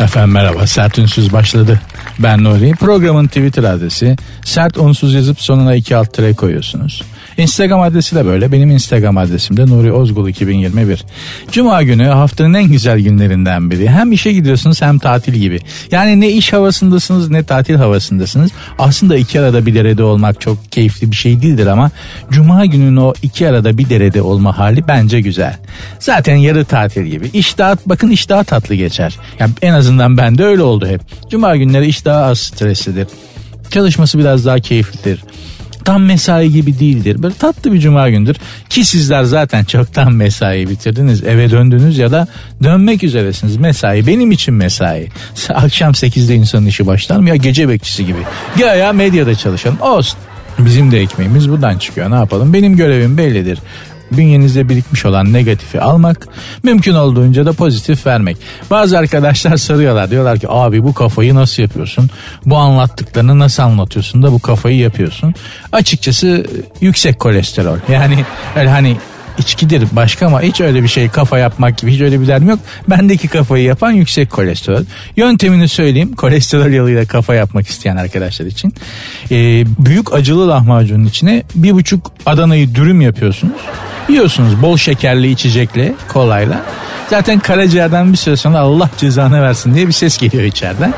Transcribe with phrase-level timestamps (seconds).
[0.00, 1.80] Efendim merhaba Sert Ünsüz başladı.
[2.18, 2.72] Ben Nuri.
[2.72, 7.02] Programın Twitter adresi sert unsuz yazıp sonuna iki alt tere koyuyorsunuz.
[7.38, 8.52] Instagram adresi de böyle.
[8.52, 11.04] Benim Instagram adresim de Nuri Ozgul 2021.
[11.52, 13.88] Cuma günü haftanın en güzel günlerinden biri.
[13.88, 15.60] Hem işe gidiyorsunuz hem tatil gibi.
[15.90, 18.50] Yani ne iş havasındasınız ne tatil havasındasınız.
[18.78, 21.90] Aslında iki arada bir derede olmak çok keyifli bir şey değildir ama
[22.30, 25.56] Cuma günün o iki arada bir derede olma hali bence güzel.
[25.98, 27.30] Zaten yarı tatil gibi.
[27.32, 29.18] İş bakın iş daha tatlı geçer.
[29.38, 31.00] Yani en azından bende öyle oldu hep.
[31.30, 33.06] Cuma günleri iş daha az streslidir.
[33.70, 35.20] Çalışması biraz daha keyiflidir
[35.88, 37.22] tam mesai gibi değildir.
[37.22, 38.36] Böyle tatlı bir cuma gündür
[38.68, 41.24] ki sizler zaten çoktan mesai bitirdiniz.
[41.24, 42.26] Eve döndünüz ya da
[42.62, 43.56] dönmek üzeresiniz.
[43.56, 45.08] Mesai benim için mesai.
[45.54, 48.18] Akşam 8'de insanın işi başlar mı ya gece bekçisi gibi.
[48.58, 50.18] Ya ya medyada çalışan olsun.
[50.58, 52.52] Bizim de ekmeğimiz buradan çıkıyor ne yapalım.
[52.52, 53.58] Benim görevim bellidir
[54.12, 56.28] bünyenizde birikmiş olan negatifi almak,
[56.62, 58.36] mümkün olduğunca da pozitif vermek.
[58.70, 62.10] Bazı arkadaşlar soruyorlar diyorlar ki abi bu kafayı nasıl yapıyorsun?
[62.46, 65.34] Bu anlattıklarını nasıl anlatıyorsun da bu kafayı yapıyorsun?
[65.72, 66.46] Açıkçası
[66.80, 67.76] yüksek kolesterol.
[67.88, 68.24] Yani
[68.56, 68.96] öyle hani
[69.38, 72.58] içkidir başka ama hiç öyle bir şey kafa yapmak gibi hiç öyle bir derdim yok.
[72.88, 74.84] Bendeki kafayı yapan yüksek kolesterol.
[75.16, 78.74] Yöntemini söyleyeyim kolesterol yoluyla kafa yapmak isteyen arkadaşlar için.
[79.30, 83.60] Ee, büyük acılı lahmacunun içine bir buçuk Adana'yı dürüm yapıyorsunuz.
[84.08, 86.62] Yiyorsunuz bol şekerli içecekle kolayla.
[87.10, 90.94] Zaten karaciğerden bir süre sonra Allah cezanı versin diye bir ses geliyor içeriden.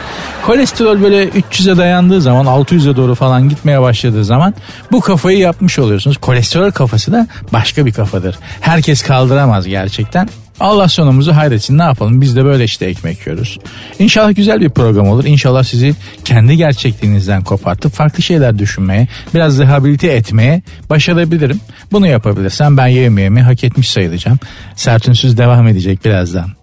[0.46, 4.54] Kolesterol böyle 300'e dayandığı zaman 600'e doğru falan gitmeye başladığı zaman
[4.92, 6.16] bu kafayı yapmış oluyorsunuz.
[6.16, 8.38] Kolesterol kafası da başka bir kafadır.
[8.60, 10.28] Herkes kaldıramaz gerçekten.
[10.60, 13.58] Allah sonumuzu hayretsin ne yapalım biz de böyle işte ekmek yiyoruz.
[13.98, 15.24] İnşallah güzel bir program olur.
[15.24, 15.94] İnşallah sizi
[16.24, 21.60] kendi gerçekliğinizden kopartıp farklı şeyler düşünmeye, biraz rehabilite etmeye başarabilirim.
[21.92, 24.38] Bunu yapabilirsem ben yemeğimi hak etmiş sayılacağım.
[24.76, 26.59] Sertünsüz devam edecek birazdan.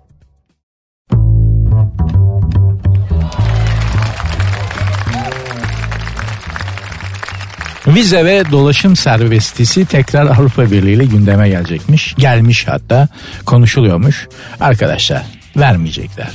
[7.97, 12.15] Vize ve dolaşım serbestisi tekrar Avrupa Birliği ile gündeme gelecekmiş.
[12.17, 13.07] Gelmiş hatta
[13.45, 14.27] konuşuluyormuş.
[14.59, 15.23] Arkadaşlar
[15.57, 16.29] vermeyecekler.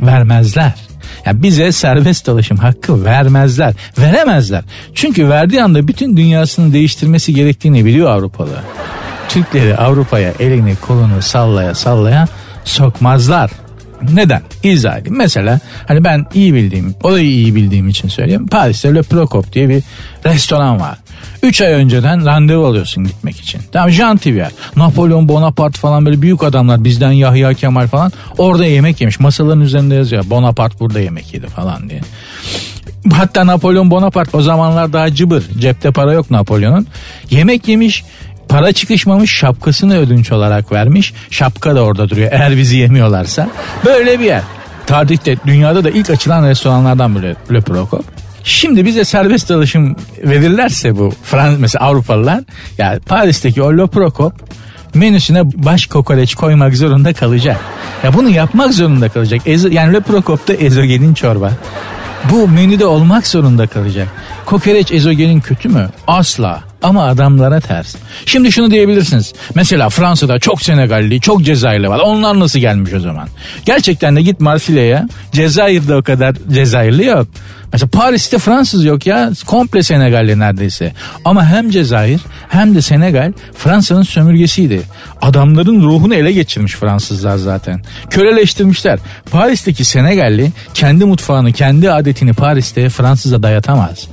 [0.00, 0.72] Vermezler.
[1.26, 3.74] Yani bize serbest dolaşım hakkı vermezler.
[3.98, 4.64] Veremezler.
[4.94, 8.58] Çünkü verdiği anda bütün dünyasını değiştirmesi gerektiğini biliyor Avrupalı.
[9.28, 12.28] Türkleri Avrupa'ya elini kolunu sallaya sallaya
[12.64, 13.50] sokmazlar.
[14.14, 14.42] Neden?
[14.62, 15.18] İzah edeyim.
[15.18, 18.46] Mesela hani ben iyi bildiğim, olayı iyi bildiğim için söyleyeyim.
[18.46, 19.82] Paris'te Le Procop diye bir
[20.24, 20.98] restoran var.
[21.42, 23.60] 3 ay önceden randevu alıyorsun gitmek için.
[23.72, 24.50] Tamam janti bir yer.
[24.76, 29.20] Napolyon Bonaparte falan böyle büyük adamlar bizden Yahya Kemal falan orada yemek yemiş.
[29.20, 32.00] Masaların üzerinde yazıyor Bonaparte burada yemek yedi falan diye.
[33.12, 35.44] Hatta Napolyon Bonaparte o zamanlar daha cıbır.
[35.58, 36.86] Cepte para yok Napolyon'un.
[37.30, 38.04] Yemek yemiş
[38.48, 41.14] Para çıkışmamış şapkasını ödünç olarak vermiş.
[41.30, 43.48] Şapka da orada duruyor eğer bizi yemiyorlarsa.
[43.84, 44.42] Böyle bir yer.
[44.86, 48.04] Tarihte dünyada da ilk açılan restoranlardan böyle Le Procop.
[48.48, 52.40] Şimdi bize serbest dolaşım verirlerse bu Frans mesela Avrupalılar
[52.78, 54.32] ya Paris'teki o Le Procop
[54.94, 57.60] menüsüne baş kokoreç koymak zorunda kalacak.
[58.04, 59.40] Ya bunu yapmak zorunda kalacak.
[59.46, 61.52] Ezo, yani Le Procop'ta ezogelin çorba.
[62.30, 64.08] Bu menüde olmak zorunda kalacak.
[64.46, 65.88] Kokoreç ezogelin kötü mü?
[66.06, 67.96] Asla ama adamlara ters.
[68.26, 69.32] Şimdi şunu diyebilirsiniz.
[69.54, 71.98] Mesela Fransa'da çok Senegalli, çok Cezayirli var.
[71.98, 73.28] Onlar nasıl gelmiş o zaman?
[73.64, 75.08] Gerçekten de git Marsilya'ya.
[75.32, 77.26] Cezayir'de o kadar Cezayirli yok.
[77.72, 79.30] Mesela Paris'te Fransız yok ya.
[79.46, 80.92] Komple Senegalli neredeyse.
[81.24, 84.82] Ama hem Cezayir hem de Senegal Fransa'nın sömürgesiydi.
[85.22, 87.82] Adamların ruhunu ele geçirmiş Fransızlar zaten.
[88.10, 88.98] Köleleştirmişler.
[89.30, 94.08] Paris'teki Senegalli kendi mutfağını, kendi adetini Paris'te Fransız'a dayatamaz.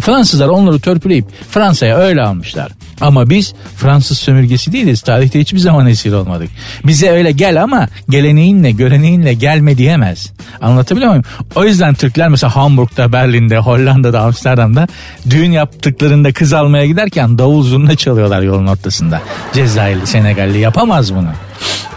[0.00, 2.72] Fransızlar onları törpüleyip Fransa'ya öyle almışlar.
[3.00, 5.00] Ama biz Fransız sömürgesi değiliz.
[5.00, 6.50] Tarihte hiçbir zaman esir olmadık.
[6.84, 10.32] Bize öyle gel ama geleneğinle, göreneğinle gelme diyemez.
[10.60, 11.24] Anlatabiliyor muyum?
[11.54, 14.86] O yüzden Türkler mesela Hamburg'da, Berlin'de, Hollanda'da, Amsterdam'da
[15.30, 19.20] düğün yaptıklarında kız almaya giderken davul zurna çalıyorlar yolun ortasında.
[19.52, 21.28] Cezayirli, Senegalli yapamaz bunu.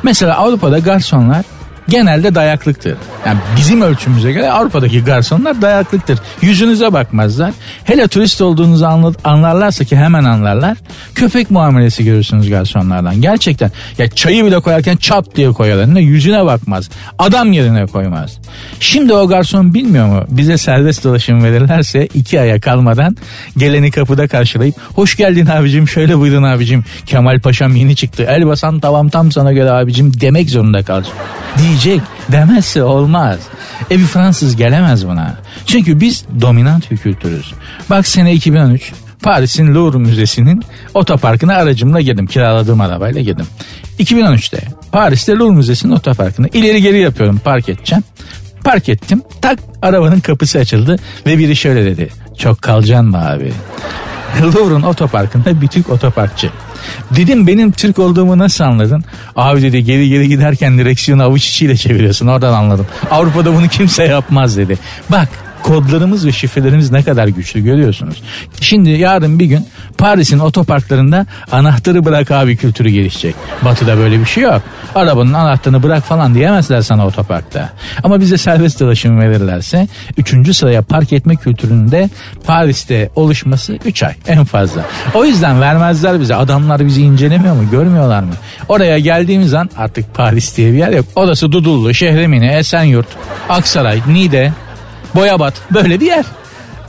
[0.03, 1.45] Mesela Avrupa'da garsonlar
[1.89, 2.97] genelde dayaklıktır.
[3.25, 6.19] Yani bizim ölçümüze göre Avrupa'daki garsonlar dayaklıktır.
[6.41, 7.51] Yüzünüze bakmazlar.
[7.83, 8.85] Hele turist olduğunuzu
[9.23, 10.77] anlarlarsa ki hemen anlarlar.
[11.15, 13.21] Köpek muamelesi görürsünüz garsonlardan.
[13.21, 13.71] Gerçekten.
[13.97, 16.89] Ya çayı bile koyarken çat diye koyar önüne yüzüne bakmaz.
[17.19, 18.37] Adam yerine koymaz.
[18.79, 20.23] Şimdi o garson bilmiyor mu?
[20.29, 23.17] Bize serbest dolaşım verirlerse iki aya kalmadan
[23.57, 28.25] geleni kapıda karşılayıp hoş geldin abicim şöyle buyurun abicim Kemal Paşam yeni çıktı.
[28.29, 31.13] El basan tavam tam sana göre abicim demek zorunda kalacak.
[31.73, 33.39] Diyecek demezse olmaz.
[33.91, 35.37] E bir Fransız gelemez buna.
[35.65, 37.53] Çünkü biz dominant bir kültürüz.
[37.89, 38.91] Bak sene 2013
[39.23, 42.27] Paris'in Louvre Müzesi'nin otoparkına aracımla girdim.
[42.27, 43.45] Kiraladığım arabayla girdim.
[43.99, 44.61] 2013'te
[44.91, 48.03] Paris'te Louvre Müzesi'nin otoparkına ileri geri yapıyorum park edeceğim.
[48.63, 49.21] Park ettim.
[49.41, 50.95] Tak arabanın kapısı açıldı
[51.25, 52.09] ve biri şöyle dedi.
[52.37, 53.53] Çok kalacaksın mı abi?
[54.41, 56.49] Louvre'un otoparkında bir Türk otoparkçı.
[57.15, 59.03] Dedim benim Türk olduğumu nasıl anladın?
[59.35, 62.87] Abi dedi geri geri giderken direksiyonu avuç içiyle çeviriyorsun oradan anladım.
[63.11, 64.79] Avrupa'da bunu kimse yapmaz dedi.
[65.11, 65.29] Bak
[65.63, 68.21] kodlarımız ve şifrelerimiz ne kadar güçlü görüyorsunuz.
[68.61, 73.35] Şimdi yarın bir gün Paris'in otoparklarında anahtarı bırak abi kültürü gelişecek.
[73.61, 74.61] Batı'da böyle bir şey yok.
[74.95, 77.69] Arabanın anahtarını bırak falan diyemezler sana otoparkta.
[78.03, 79.87] Ama bize serbest dolaşım verirlerse
[80.17, 80.55] 3.
[80.55, 82.09] sıraya park etme kültürünün de
[82.47, 84.81] Paris'te oluşması 3 ay en fazla.
[85.13, 86.35] O yüzden vermezler bize.
[86.35, 87.69] Adamlar bizi incelemiyor mu?
[87.71, 88.33] Görmüyorlar mı?
[88.69, 91.05] Oraya geldiğimiz an artık Paris diye bir yer yok.
[91.15, 93.07] Odası Dudullu, Şehremini, Esenyurt,
[93.49, 94.53] Aksaray, Niğde,
[95.15, 96.25] Boyabat böyle bir yer.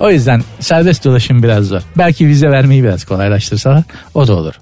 [0.00, 1.81] O yüzden serbest dolaşım biraz zor.
[1.99, 3.82] Belki vize vermeyi biraz kolaylaştırsalar
[4.14, 4.55] o da olur.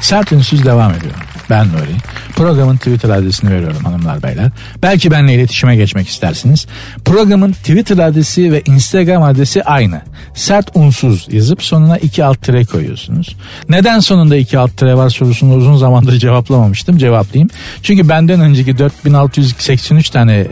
[0.00, 1.14] Sert Ünsüz devam ediyor.
[1.52, 1.96] Ben Nuri.
[2.36, 4.50] Programın Twitter adresini veriyorum hanımlar beyler.
[4.82, 6.66] Belki benimle iletişime geçmek istersiniz.
[7.04, 10.00] Programın Twitter adresi ve Instagram adresi aynı.
[10.34, 13.36] Sert unsuz yazıp sonuna iki alt tire koyuyorsunuz.
[13.68, 16.98] Neden sonunda iki alt tire var sorusunu uzun zamandır cevaplamamıştım.
[16.98, 17.50] Cevaplayayım.
[17.82, 20.48] Çünkü benden önceki 4683 tane e,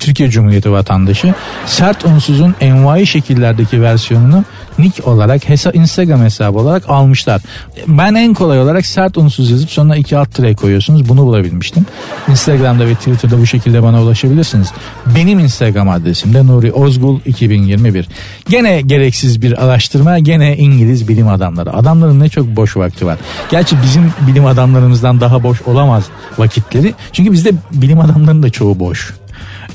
[0.00, 1.34] Türkiye Cumhuriyeti vatandaşı
[1.66, 4.44] sert unsuzun envai şekillerdeki versiyonunu
[4.78, 7.42] nick olarak hesa Instagram hesabı olarak almışlar.
[7.86, 11.08] Ben en kolay olarak sert unsuz yazıp sonuna iki alt tire koyuyorsunuz.
[11.08, 11.86] Bunu bulabilmiştim.
[12.28, 14.72] Instagram'da ve Twitter'da bu şekilde bana ulaşabilirsiniz.
[15.16, 18.08] Benim Instagram adresim de Nuri Ozgul 2021.
[18.48, 21.72] Gene gereksiz bir araştırma gene İngiliz bilim adamları.
[21.72, 23.18] Adamların ne çok boş vakti var.
[23.50, 26.04] Gerçi bizim bilim adamlarımızdan daha boş olamaz
[26.38, 26.94] vakitleri.
[27.12, 29.14] Çünkü bizde bilim adamlarının da çoğu boş.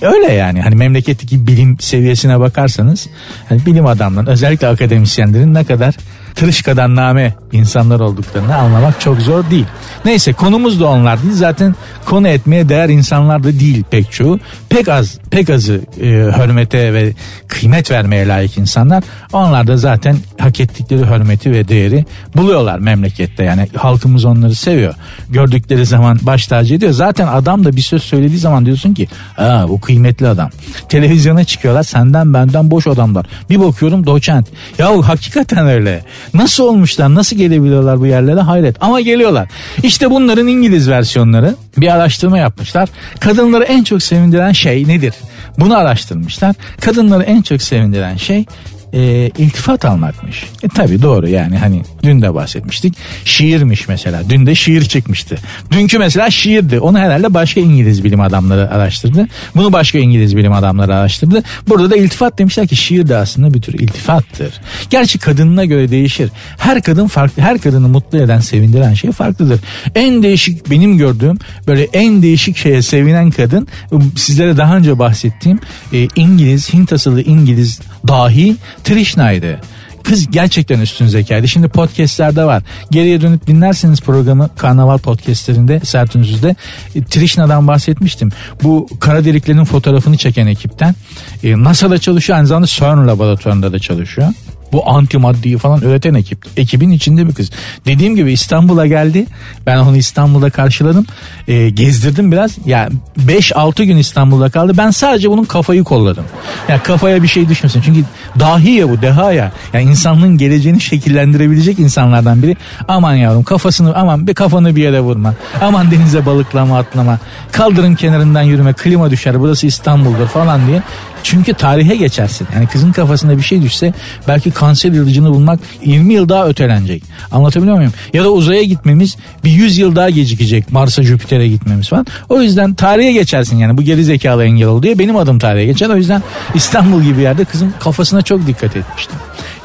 [0.01, 0.62] Öyle yani.
[0.62, 3.07] Hani memleketteki bilim seviyesine bakarsanız
[3.50, 5.96] hani bilim adamların özellikle akademisyenlerin ne kadar
[6.36, 9.66] tırışkadan name insanlar olduklarını anlamak çok zor değil.
[10.06, 11.34] Neyse konumuz da onlar değil.
[11.34, 14.40] Zaten konu etmeye değer insanlar da değil pek çoğu.
[14.70, 17.14] Pek az, pek azı e, hürmete ve
[17.48, 19.04] kıymet vermeye layık insanlar.
[19.34, 22.06] Onlar da zaten hak ettikleri hürmeti ve değeri
[22.36, 23.44] buluyorlar memlekette.
[23.44, 24.94] Yani halkımız onları seviyor.
[25.30, 26.92] Gördükleri zaman baş tacı ediyor.
[26.92, 30.50] Zaten adam da bir söz söylediği zaman diyorsun ki Aa, bu kıymetli adam.
[30.90, 33.25] Televizyona çıkıyorlar senden benden boş adamlar.
[33.50, 34.48] Bir bakıyorum doçent.
[34.78, 36.04] Ya hakikaten öyle.
[36.33, 38.75] Nasıl olmuşlar nasıl gelebiliyorlar bu yerlere hayret.
[38.81, 39.50] Ama geliyorlar.
[39.83, 42.89] İşte bunların İngiliz versiyonları bir araştırma yapmışlar.
[43.19, 45.13] Kadınları en çok sevindiren şey nedir?
[45.57, 46.56] Bunu araştırmışlar.
[46.81, 48.45] Kadınları en çok sevindiren şey
[48.94, 50.44] e, iltifat almakmış.
[50.63, 52.94] E tabi doğru yani hani dün de bahsetmiştik.
[53.25, 54.24] Şiirmiş mesela.
[54.30, 55.38] Dün de şiir çıkmıştı.
[55.71, 56.80] Dünkü mesela şiirdi.
[56.80, 59.27] Onu herhalde başka İngiliz bilim adamları araştırdı.
[59.56, 61.44] Bunu başka İngiliz bilim adamları araştırdı.
[61.68, 64.53] Burada da iltifat demişler ki şiir de aslında bir tür iltifattır.
[64.89, 66.30] Gerçi kadınına göre değişir.
[66.57, 67.41] Her kadın farklı.
[67.41, 69.59] Her kadını mutlu eden, sevindiren şey farklıdır.
[69.95, 71.38] En değişik benim gördüğüm
[71.68, 73.68] böyle en değişik şeye sevinen kadın
[74.15, 75.59] sizlere daha önce bahsettiğim
[75.94, 79.60] e, İngiliz, Hint asıllı İngiliz dahi Trishna'ydı.
[80.04, 81.48] Kız gerçekten üstün zekaydı.
[81.48, 82.64] Şimdi podcastlerde var.
[82.92, 86.56] Geriye dönüp dinlerseniz programı Karnaval podcastlerinde Sert Ünsüz'de
[86.96, 88.30] e, Trishna'dan bahsetmiştim.
[88.64, 90.96] Bu kara deliklerin fotoğrafını çeken ekipten.
[91.44, 94.27] E, NASA'da çalışıyor aynı zamanda CERN laboratuvarında da çalışıyor
[94.74, 96.46] bu antimaddeyi falan üreten ekip.
[96.58, 97.52] Ekibin içinde bir kız.
[97.86, 99.26] Dediğim gibi İstanbul'a geldi.
[99.66, 101.06] Ben onu İstanbul'da karşıladım.
[101.48, 102.58] E, gezdirdim biraz.
[102.66, 102.94] Ya yani
[103.28, 104.74] 5-6 gün İstanbul'da kaldı.
[104.78, 106.24] Ben sadece bunun kafayı kolladım.
[106.68, 107.82] Ya yani kafaya bir şey düşmesin.
[107.82, 108.04] Çünkü
[108.40, 109.52] dahi ya bu deha ya.
[109.74, 112.58] Yani insanlığın geleceğini şekillendirebilecek insanlardan biri.
[112.88, 115.34] Aman yavrum kafasını aman bir kafanı bir yere vurma.
[115.62, 117.20] Aman denize balıklama atlama.
[117.52, 118.74] Kaldırım kenarından yürüme.
[118.74, 119.40] Klima düşer.
[119.40, 120.82] Burası İstanbul'dur falan diye.
[121.24, 122.48] Çünkü tarihe geçersin.
[122.56, 123.94] Yani kızın kafasında bir şey düşse
[124.28, 127.04] belki kanser ilacını bulmak 20 yıl daha ötelenecek.
[127.32, 127.94] Anlatabiliyor muyum?
[128.14, 130.72] Ya da uzaya gitmemiz bir 100 yıl daha gecikecek.
[130.72, 132.06] Mars'a Jüpiter'e gitmemiz falan.
[132.30, 135.90] O yüzden tarihe geçersin yani bu geri zekalı engel oldu diye benim adım tarihe geçer.
[135.90, 136.24] O yüzden
[136.56, 139.16] İstanbul gibi yerde kızın kafasına çok dikkat etmiştim.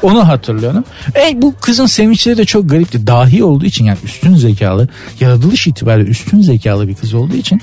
[0.05, 0.83] Onu hatırlıyorum.
[1.15, 3.07] E, bu kızın sevinçleri de çok garipti.
[3.07, 4.87] Dahi olduğu için yani üstün zekalı,
[5.19, 7.61] yaratılış itibariyle üstün zekalı bir kız olduğu için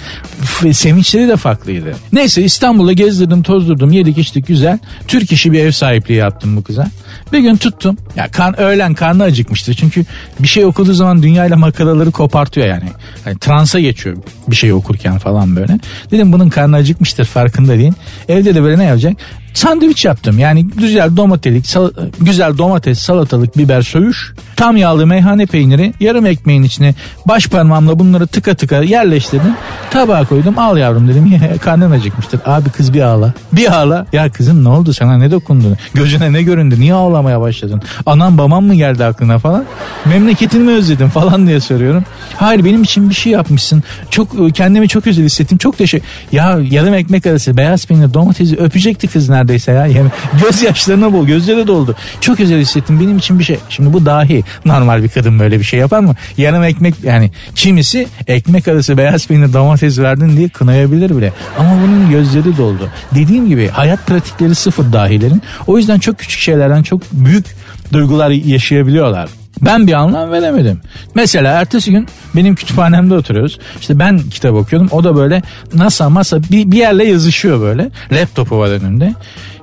[0.72, 1.94] sevinçleri de farklıydı.
[2.12, 4.78] Neyse İstanbul'da gezdirdim, tozdurdum, yedik içtik güzel.
[5.08, 6.86] Türk işi bir ev sahipliği yaptım bu kıza.
[7.32, 7.96] Bir gün tuttum.
[8.16, 9.74] Ya kan öğlen karnı acıkmıştı.
[9.74, 10.04] Çünkü
[10.38, 12.88] bir şey okuduğu zaman dünyayla makaraları kopartıyor yani.
[13.24, 14.16] Hani transa geçiyor
[14.48, 15.78] bir şey okurken falan böyle.
[16.10, 17.92] Dedim bunun karnı acıkmıştır farkında değil.
[18.28, 19.16] Evde de böyle ne yapacak?
[19.54, 20.38] Sandviç yaptım.
[20.38, 21.90] Yani güzel domatelik, sal-
[22.20, 26.94] güzel domates, salatalık, biber, söğüş, tam yağlı meyhane peyniri, yarım ekmeğin içine
[27.28, 29.54] baş parmağımla bunları tıka tıka yerleştirdim.
[29.90, 31.40] Tabağa koydum al yavrum dedim.
[31.60, 32.40] Karnın acıkmıştır.
[32.46, 33.32] Abi kız bir ağla.
[33.52, 34.06] Bir ağla.
[34.12, 35.76] Ya kızım ne oldu sana ne dokundu?
[35.94, 36.80] Gözüne ne göründü?
[36.80, 37.82] Niye ağlamaya başladın?
[38.06, 39.64] Anam babam mı geldi aklına falan?
[40.04, 42.04] Memleketini mi özledin falan diye soruyorum.
[42.36, 43.82] Hayır benim için bir şey yapmışsın.
[44.10, 45.58] Çok kendimi çok özel hissettim.
[45.58, 46.06] Çok teşekkür.
[46.32, 49.86] Ya yarım ekmek arası beyaz peynir domatesi öpecekti kız neredeyse ya.
[49.86, 50.10] Yani
[50.42, 51.96] göz yaşlarına bol gözleri doldu.
[52.20, 53.00] Çok özel hissettim.
[53.00, 53.58] Benim için bir şey.
[53.68, 56.14] Şimdi bu dahi normal bir kadın böyle bir şey yapar mı?
[56.36, 61.32] Yarım ekmek yani kimisi ekmek arası beyaz peynir domates verdin diye kınayabilir bile.
[61.58, 62.88] Ama bunun gözleri doldu.
[63.14, 65.42] Dediğim gibi hayat pratikleri sıfır dahilerin.
[65.66, 67.46] O yüzden çok küçük şeylerden çok büyük
[67.92, 69.28] duygular yaşayabiliyorlar.
[69.62, 70.80] Ben bir anlam veremedim.
[71.14, 73.58] Mesela ertesi gün benim kütüphanemde oturuyoruz.
[73.80, 74.88] İşte ben kitap okuyordum.
[74.92, 75.42] O da böyle
[75.74, 77.90] NASA masa bir, bir yerle yazışıyor böyle.
[78.12, 79.14] Laptopu var önünde.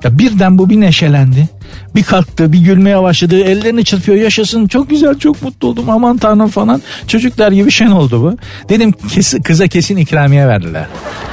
[0.03, 1.50] Ya birden bu bir neşelendi.
[1.96, 3.39] Bir kalktı bir gülmeye başladı.
[3.39, 6.82] Ellerini çırpıyor yaşasın çok güzel çok mutlu oldum aman tanrım falan.
[7.08, 8.38] Çocuklar gibi şen oldu bu.
[8.70, 10.86] Dedim kesin, kıza kesin ikramiye verdiler.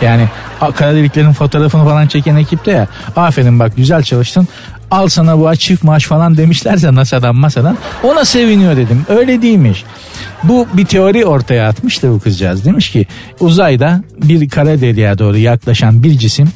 [0.02, 0.28] Yani
[0.74, 2.88] kara deliklerin fotoğrafını falan çeken ekipte ya.
[3.16, 4.48] Aferin bak güzel çalıştın
[4.90, 9.06] al sana bu çift maaş falan demişlerse NASA'dan masadan ona seviniyor dedim.
[9.08, 9.84] Öyle değilmiş.
[10.42, 12.64] Bu bir teori ortaya atmıştı bu kızcağız.
[12.64, 13.06] Demiş ki
[13.40, 16.48] uzayda bir kara deliğe doğru yaklaşan bir cisim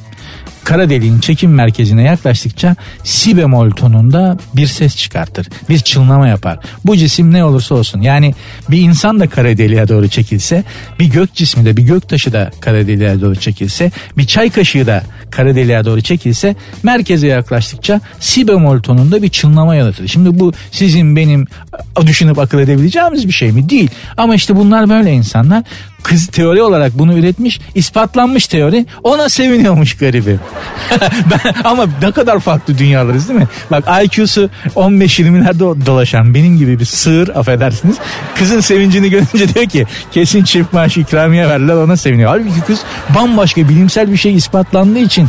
[0.64, 5.48] kara deliğin çekim merkezine yaklaştıkça si bemol tonunda bir ses çıkartır.
[5.68, 6.58] Bir çınlama yapar.
[6.84, 8.34] Bu cisim ne olursa olsun yani
[8.70, 10.64] bir insan da kara deliğe doğru çekilse
[10.98, 14.86] bir gök cismi de bir gök taşı da kara deliğe doğru çekilse bir çay kaşığı
[14.86, 20.08] da kara deliğe doğru çekilse merkeze yaklaştıkça si bemol tonunda bir çınlama yaratır.
[20.08, 21.46] Şimdi bu sizin benim
[22.06, 23.68] düşünüp akıl edebileceğimiz bir şey mi?
[23.68, 23.90] Değil.
[24.16, 25.62] Ama işte bunlar böyle insanlar
[26.02, 30.38] kız teori olarak bunu üretmiş ispatlanmış teori ona seviniyormuş garibi.
[31.00, 33.48] ben, ama ne kadar farklı dünyalarız değil mi?
[33.70, 37.96] Bak IQ'su 15-20'lerde dolaşan benim gibi bir sığır affedersiniz.
[38.34, 42.30] Kızın sevincini görünce diyor ki kesin çift maaş ikramiye verdiler ona seviniyor.
[42.30, 42.80] Halbuki kız
[43.14, 45.19] bambaşka bilimsel bir şey ispatlandığı için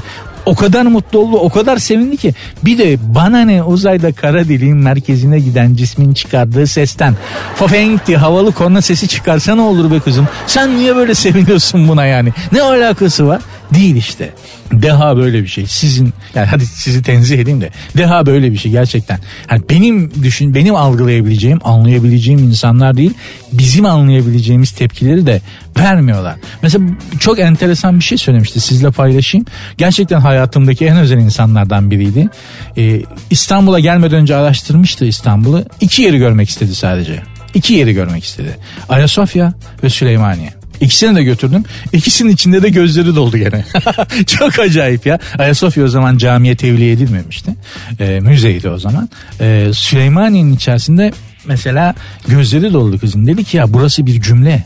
[0.45, 2.33] o kadar mutlu oldu o kadar sevindi ki.
[2.65, 7.15] Bir de bana ne uzayda kara deliğin merkezine giden cismin çıkardığı sesten.
[7.55, 10.27] Fafenk diye havalı korna sesi çıkarsa ne olur be kızım?
[10.47, 12.29] Sen niye böyle seviniyorsun buna yani?
[12.51, 13.41] Ne alakası var?
[13.73, 14.33] Değil işte
[14.71, 15.65] deha böyle bir şey.
[15.67, 17.69] Sizin yani hadi sizi tenzih edeyim de.
[17.97, 19.19] Deha böyle bir şey gerçekten.
[19.51, 23.13] Yani benim düşün benim algılayabileceğim anlayabileceğim insanlar değil
[23.53, 25.41] bizim anlayabileceğimiz tepkileri de
[25.79, 26.35] vermiyorlar.
[26.61, 26.85] Mesela
[27.19, 28.59] çok enteresan bir şey söylemişti.
[28.59, 29.45] Sizle paylaşayım.
[29.77, 32.29] Gerçekten hayatımdaki en özel insanlardan biriydi.
[32.77, 35.65] Ee, İstanbul'a gelmeden önce araştırmıştı İstanbul'u.
[35.81, 37.23] İki yeri görmek istedi sadece.
[37.53, 38.57] İki yeri görmek istedi.
[38.89, 41.63] Ayasofya ve Süleymaniye İkisini de götürdüm.
[41.93, 43.65] İkisinin içinde de gözleri doldu gene.
[44.27, 45.19] Çok acayip ya.
[45.37, 47.51] Ayasofya o zaman camiye tevliye edilmemişti.
[47.99, 49.09] E, müzeydi o zaman.
[49.41, 51.11] E, Süleymaniye'nin içerisinde
[51.45, 51.95] mesela
[52.27, 53.27] gözleri doldu kızım.
[53.27, 54.63] Dedi ki ya burası bir cümle.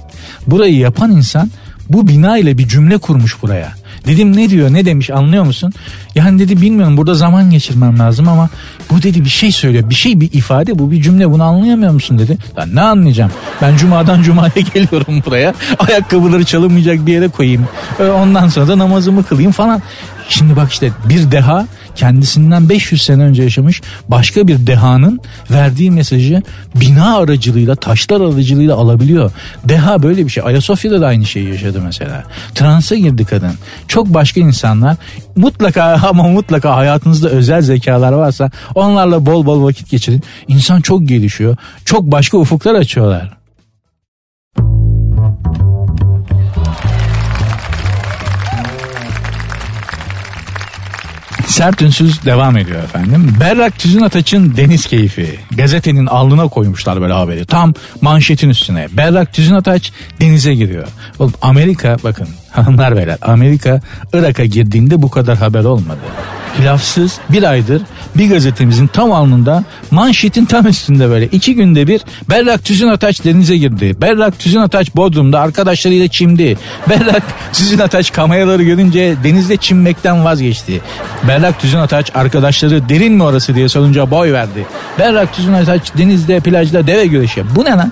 [0.47, 1.51] Burayı yapan insan
[1.89, 3.73] bu bina ile bir cümle kurmuş buraya.
[4.07, 5.73] Dedim ne diyor ne demiş anlıyor musun?
[6.15, 8.49] Yani dedi bilmiyorum burada zaman geçirmem lazım ama
[8.91, 9.89] bu dedi bir şey söylüyor.
[9.89, 12.37] Bir şey bir ifade bu bir cümle bunu anlayamıyor musun dedi.
[12.57, 13.31] Ben ne anlayacağım?
[13.61, 15.53] Ben cumadan cumaya geliyorum buraya.
[15.79, 17.67] Ayakkabıları çalınmayacak bir yere koyayım.
[17.99, 19.81] Ondan sonra da namazımı kılayım falan.
[20.29, 25.19] Şimdi bak işte bir deha kendisinden 500 sene önce yaşamış başka bir dehanın
[25.51, 26.41] verdiği mesajı
[26.75, 29.31] bina aracılığıyla taşlar aracılığıyla alabiliyor.
[29.65, 30.43] Deha böyle bir şey.
[30.45, 32.23] Ayasofya'da da aynı şeyi yaşadı mesela.
[32.55, 33.51] Transa girdi kadın.
[33.87, 34.97] Çok başka insanlar
[35.35, 40.23] mutlaka ama mutlaka hayatınızda özel zekalar varsa onlarla bol bol vakit geçirin.
[40.47, 41.57] İnsan çok gelişiyor.
[41.85, 43.44] Çok başka ufuklar açıyorlar.
[51.55, 53.33] Sert ünsüz devam ediyor efendim.
[53.39, 55.39] Berrak Tüzün Ataç'ın deniz keyfi.
[55.57, 57.45] Gazetenin alnına koymuşlar böyle haberi.
[57.45, 58.87] Tam manşetin üstüne.
[58.91, 60.87] Berrak Tüzün Ataç denize giriyor.
[61.19, 63.81] Oğlum Amerika bakın hanımlar beyler Amerika
[64.13, 65.99] Irak'a girdiğinde bu kadar haber olmadı
[66.59, 67.81] hilafsız bir aydır
[68.17, 73.57] bir gazetemizin tam alnında manşetin tam üstünde böyle iki günde bir Berrak Tüzün Ataç denize
[73.57, 73.95] girdi.
[74.01, 76.57] Berrak Tüzün Ataç Bodrum'da arkadaşlarıyla çimdi.
[76.89, 80.81] Berrak Tüzün Ataç kameraları görünce denizde çimmekten vazgeçti.
[81.27, 84.65] Berrak Tüzün Ataç arkadaşları derin mi orası diye sorunca boy verdi.
[84.99, 87.43] Berrak Tüzün Ataç denizde plajda deve güreşi.
[87.55, 87.91] Bu ne lan?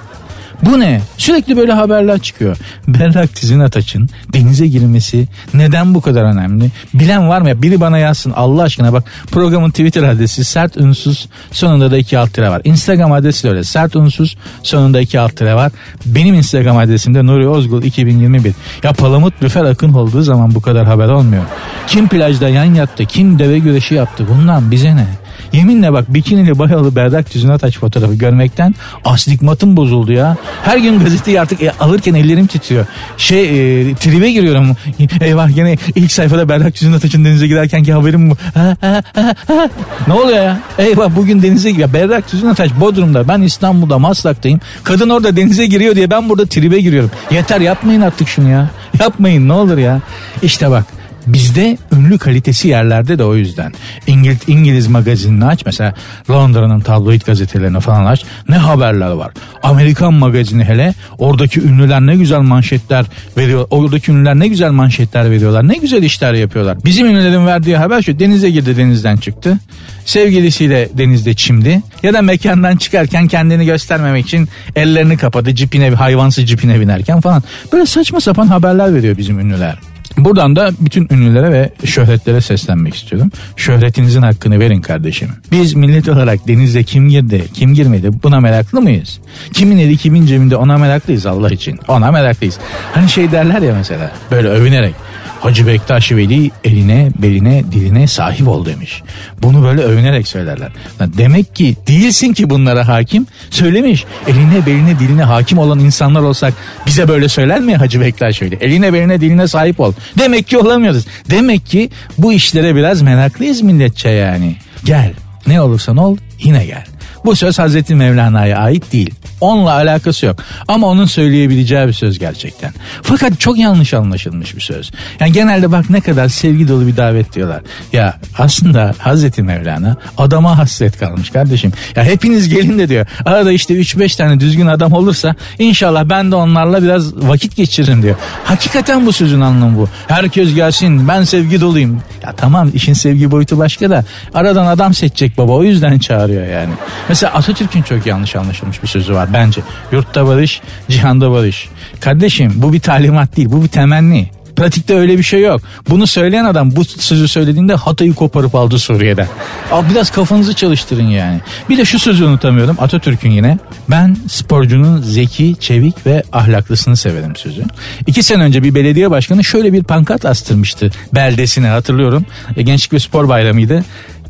[0.66, 1.02] Bu ne?
[1.18, 2.58] Sürekli böyle haberler çıkıyor.
[2.88, 6.72] Berrak Tizin Ataç'ın denize girmesi neden bu kadar önemli?
[6.94, 7.62] Bilen var mı ya?
[7.62, 12.34] Biri bana yazsın Allah aşkına bak programın Twitter adresi sert unsuz sonunda da iki alt
[12.34, 12.62] tire var.
[12.64, 15.72] Instagram adresi de öyle sert unsuz sonunda iki alt tire var.
[16.06, 18.54] Benim Instagram adresim de Nuri Ozgul 2021.
[18.84, 21.44] Ya Palamut Lüfer Akın olduğu zaman bu kadar haber olmuyor.
[21.88, 25.08] Kim plajda yan yattı, kim deve güreşi yaptı bundan bize ne?
[25.54, 30.38] Yeminle bak bikinili bayalı berrak tüzüne taş fotoğrafı görmekten astigmatım bozuldu ya.
[30.64, 32.86] Her gün gazeteyi artık e, alırken ellerim titriyor.
[33.18, 34.76] Şey e, tribe giriyorum.
[35.22, 38.36] Eyvah gene ilk sayfada berrak tüzüne taşın denize giderkenki haberim bu.
[38.54, 39.70] Ha, ha, ha, ha.
[40.08, 40.60] Ne oluyor ya?
[40.78, 41.94] Eyvah bugün denize giriyor.
[41.94, 43.28] Berrak tüzüne taş Bodrum'da.
[43.28, 44.60] Ben İstanbul'da Maslak'tayım.
[44.84, 47.12] Kadın orada denize giriyor diye ben burada tribe giriyorum.
[47.32, 48.70] Yeter yapmayın artık şunu ya.
[49.00, 50.00] Yapmayın ne olur ya.
[50.42, 50.86] İşte bak
[51.28, 53.74] Bizde ünlü kalitesi yerlerde de o yüzden.
[54.08, 55.94] İngiliz, İngiliz magazinini aç mesela
[56.30, 58.24] Londra'nın tabloid gazetelerine falan aç.
[58.50, 59.32] Ne haberler var.
[59.64, 63.06] Amerikan magazini hele oradaki ünlüler ne güzel manşetler
[63.38, 63.68] veriyor.
[63.70, 65.68] Oradaki ünlüler ne güzel manşetler veriyorlar.
[65.68, 66.78] Ne güzel işler yapıyorlar.
[66.86, 69.60] Bizim ünlülerin verdiği haber şu denize girdi denizden çıktı.
[70.06, 71.82] Sevgilisiyle denizde çimdi.
[72.04, 75.56] Ya da mekandan çıkarken kendini göstermemek için ellerini kapadı.
[75.56, 77.44] Cipine hayvansı cipine binerken falan.
[77.74, 79.93] Böyle saçma sapan haberler veriyor bizim ünlüler.
[80.18, 83.32] Buradan da bütün ünlülere ve şöhretlere seslenmek istiyorum.
[83.56, 85.30] Şöhretinizin hakkını verin kardeşim.
[85.52, 89.20] Biz millet olarak denizde kim girdi, kim girmedi buna meraklı mıyız?
[89.54, 91.80] Kimin eli kimin cebinde ona meraklıyız Allah için.
[91.88, 92.58] Ona meraklıyız.
[92.94, 94.96] Hani şey derler ya mesela böyle övünerek.
[95.44, 99.04] Hacı Bektaş Veli eline, beline, diline sahip ol demiş.
[99.42, 100.72] Bunu böyle övünerek söylerler.
[101.00, 103.28] Demek ki değilsin ki bunlara hakim.
[103.50, 104.06] Söylemiş.
[104.28, 106.54] Eline, beline, diline hakim olan insanlar olsak
[106.86, 108.56] bize böyle söyler mi Hacı Bektaş Veli?
[108.62, 109.94] Eline, beline, diline sahip ol.
[110.18, 111.06] Demek ki olamıyoruz.
[111.30, 114.56] Demek ki bu işlere biraz meraklıyız milletçe yani.
[114.86, 115.14] Gel.
[115.48, 116.86] Ne olursan ol yine gel.
[117.26, 119.16] Bu söz Hazreti Mevlana'ya ait değil.
[119.42, 120.36] Onunla alakası yok.
[120.68, 122.74] Ama onun söyleyebileceği bir söz gerçekten.
[123.02, 124.92] Fakat çok yanlış anlaşılmış bir söz.
[125.20, 127.62] Yani genelde bak ne kadar sevgi dolu bir davet diyorlar.
[127.94, 131.74] Ya aslında Hazreti Mevlana adama hasret kalmış kardeşim.
[131.96, 133.06] Ya hepiniz gelin de diyor.
[133.26, 138.16] Arada işte 3-5 tane düzgün adam olursa inşallah ben de onlarla biraz vakit geçiririm diyor.
[138.46, 139.90] Hakikaten bu sözün anlamı bu.
[140.08, 142.02] Herkes gelsin ben sevgi doluyum.
[142.24, 146.74] Ya tamam işin sevgi boyutu başka da aradan adam seçecek baba o yüzden çağırıyor yani.
[147.14, 149.62] Mesela Atatürk'ün çok yanlış anlaşılmış bir sözü var bence.
[149.92, 151.70] Yurtta barış, cihanda barış.
[152.00, 154.30] Kardeşim bu bir talimat değil, bu bir temenni.
[154.56, 155.62] Pratikte öyle bir şey yok.
[155.90, 159.28] Bunu söyleyen adam bu sözü söylediğinde Hatay'ı koparıp aldı Suriye'den.
[159.72, 161.40] Al biraz kafanızı çalıştırın yani.
[161.70, 163.58] Bir de şu sözü unutamıyorum Atatürk'ün yine.
[163.90, 167.64] Ben sporcunun zeki, çevik ve ahlaklısını severim sözü.
[168.08, 172.26] İki sene önce bir belediye başkanı şöyle bir pankart astırmıştı beldesine hatırlıyorum.
[172.58, 173.84] E, Gençlik ve Spor Bayramı'ydı.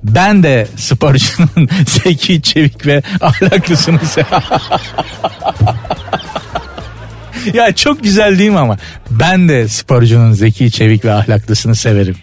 [0.03, 3.99] Ben de sporcunun zeki, çevik ve ahlaklısını
[7.53, 8.77] ya çok güzel değil mi ama?
[9.11, 12.15] Ben de sporcunun zeki, çevik ve ahlaklısını severim.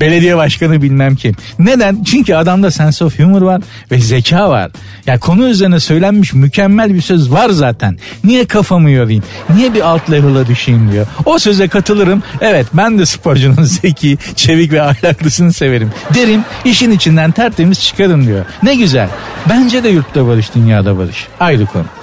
[0.00, 1.34] Belediye başkanı bilmem kim.
[1.58, 2.04] Neden?
[2.04, 4.70] Çünkü adamda sense of humor var ve zeka var.
[5.06, 7.98] Ya konu üzerine söylenmiş mükemmel bir söz var zaten.
[8.24, 9.24] Niye kafamı yorayım?
[9.54, 11.06] Niye bir alt level'a düşeyim diyor.
[11.24, 12.22] O söze katılırım.
[12.40, 15.90] Evet ben de sporcunun zeki, çevik ve ahlaklısını severim.
[16.14, 18.44] Derim işin içinden tertemiz çıkarım diyor.
[18.62, 19.08] Ne güzel.
[19.48, 21.26] Bence de yurtta barış, dünyada barış.
[21.40, 21.99] Ayrı konu.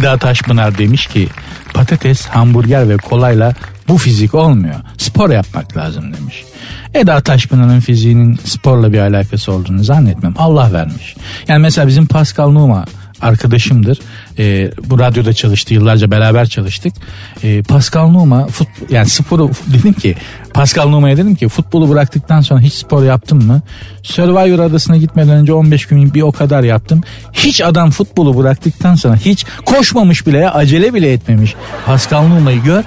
[0.00, 1.28] Eda Taşpınar demiş ki
[1.74, 3.54] patates, hamburger ve kolayla
[3.88, 4.74] bu fizik olmuyor.
[4.98, 6.44] Spor yapmak lazım demiş.
[6.94, 10.34] Eda Taşpınar'ın fiziğinin sporla bir alakası olduğunu zannetmem.
[10.38, 11.16] Allah vermiş.
[11.48, 12.84] Yani mesela bizim Pascal Numa
[13.22, 14.00] arkadaşımdır.
[14.38, 16.92] E, bu radyoda çalıştı yıllarca beraber çalıştık.
[17.42, 20.16] E, Pascal Numa fut, yani sporu dedim ki
[20.54, 23.62] Pascal Numa'ya dedim ki futbolu bıraktıktan sonra hiç spor yaptın mı?
[24.02, 27.00] Survivor adasına gitmeden önce 15 gün bir o kadar yaptım.
[27.32, 31.54] Hiç adam futbolu bıraktıktan sonra hiç koşmamış bile acele bile etmemiş.
[31.86, 32.84] Pascal Numa'yı gör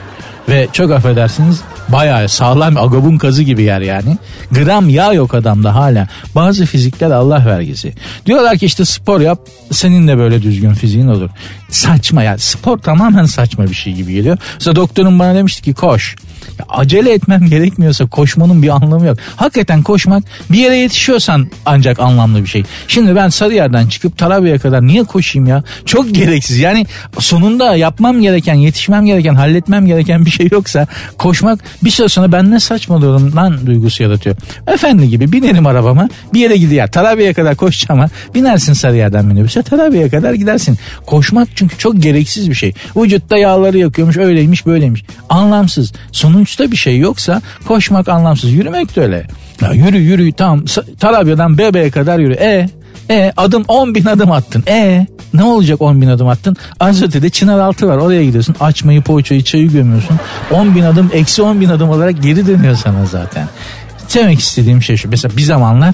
[0.49, 4.17] ve çok affedersiniz bayağı sağlam agabun kazı gibi yer yani.
[4.51, 6.07] Gram yağ yok adamda hala.
[6.35, 7.93] Bazı fizikler Allah vergisi.
[8.25, 9.39] Diyorlar ki işte spor yap
[9.71, 11.29] senin de böyle düzgün fiziğin olur.
[11.69, 14.37] Saçma ya spor tamamen saçma bir şey gibi geliyor.
[14.53, 16.15] Mesela doktorum bana demişti ki koş.
[16.59, 19.17] Ya acele etmem gerekmiyorsa koşmanın bir anlamı yok.
[19.35, 22.63] Hakikaten koşmak bir yere yetişiyorsan ancak anlamlı bir şey.
[22.87, 25.63] Şimdi ben Sarıyer'den çıkıp Tarabya'ya kadar niye koşayım ya?
[25.85, 26.59] Çok gereksiz.
[26.59, 26.85] Yani
[27.19, 32.51] sonunda yapmam gereken, yetişmem gereken, halletmem gereken bir şey yoksa koşmak bir süre sonra ben
[32.51, 34.35] ne saçmalıyorum lan duygusu yaratıyor.
[34.67, 36.87] Efendi gibi binerim arabama bir yere gidiyor.
[36.87, 40.77] Tarabya'ya kadar koşacağıma binersin Sarıyer'den minibüse Tarabya'ya kadar gidersin.
[41.05, 42.73] Koşmak çünkü çok gereksiz bir şey.
[42.95, 45.03] Vücutta yağları yakıyormuş öyleymiş böyleymiş.
[45.29, 45.93] Anlamsız.
[46.11, 48.51] Sonuçta bir şey yoksa koşmak anlamsız.
[48.51, 49.27] Yürümek de öyle.
[49.61, 50.65] Ya yürü yürü tamam
[50.99, 52.33] Tarabya'dan Bebe'ye kadar yürü.
[52.33, 52.69] E
[53.09, 54.63] e adım 10 bin adım attın.
[54.67, 56.57] E ne olacak 10 bin adım attın?
[56.79, 58.55] Azöte'de Çınar Altı var oraya gidiyorsun.
[58.59, 60.19] Açmayı poğaçayı çayı gömüyorsun.
[60.51, 63.47] 10 bin adım eksi 10 bin adım olarak geri dönüyor sana zaten.
[64.13, 65.09] Demek istediğim şey şu.
[65.09, 65.93] Mesela bir zamanlar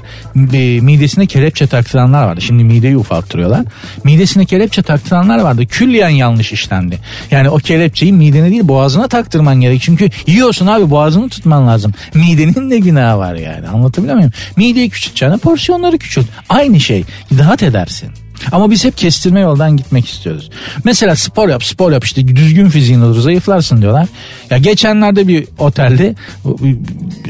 [0.54, 2.42] e, midesine kelepçe taktıranlar vardı.
[2.42, 3.66] Şimdi mideyi ufalttırıyorlar.
[4.04, 5.66] Midesine kelepçe taktıranlar vardı.
[5.66, 7.00] Külliyen yanlış işlendi.
[7.32, 9.82] Yani o kelepçeyi midene değil boğazına taktırman gerek.
[9.82, 11.94] Çünkü yiyorsun abi boğazını tutman lazım.
[12.14, 13.68] Midenin de günahı var yani.
[13.68, 14.32] Anlatabiliyor muyum?
[14.56, 16.26] Mideyi küçülteceğine porsiyonları küçült.
[16.50, 17.04] Aynı şey.
[17.40, 18.10] Rahat edersin.
[18.52, 20.50] Ama biz hep kestirme yoldan gitmek istiyoruz.
[20.84, 24.08] Mesela spor yap spor yap işte düzgün fiziğin olur zayıflarsın diyorlar.
[24.50, 26.16] Ya geçenlerde bir otelde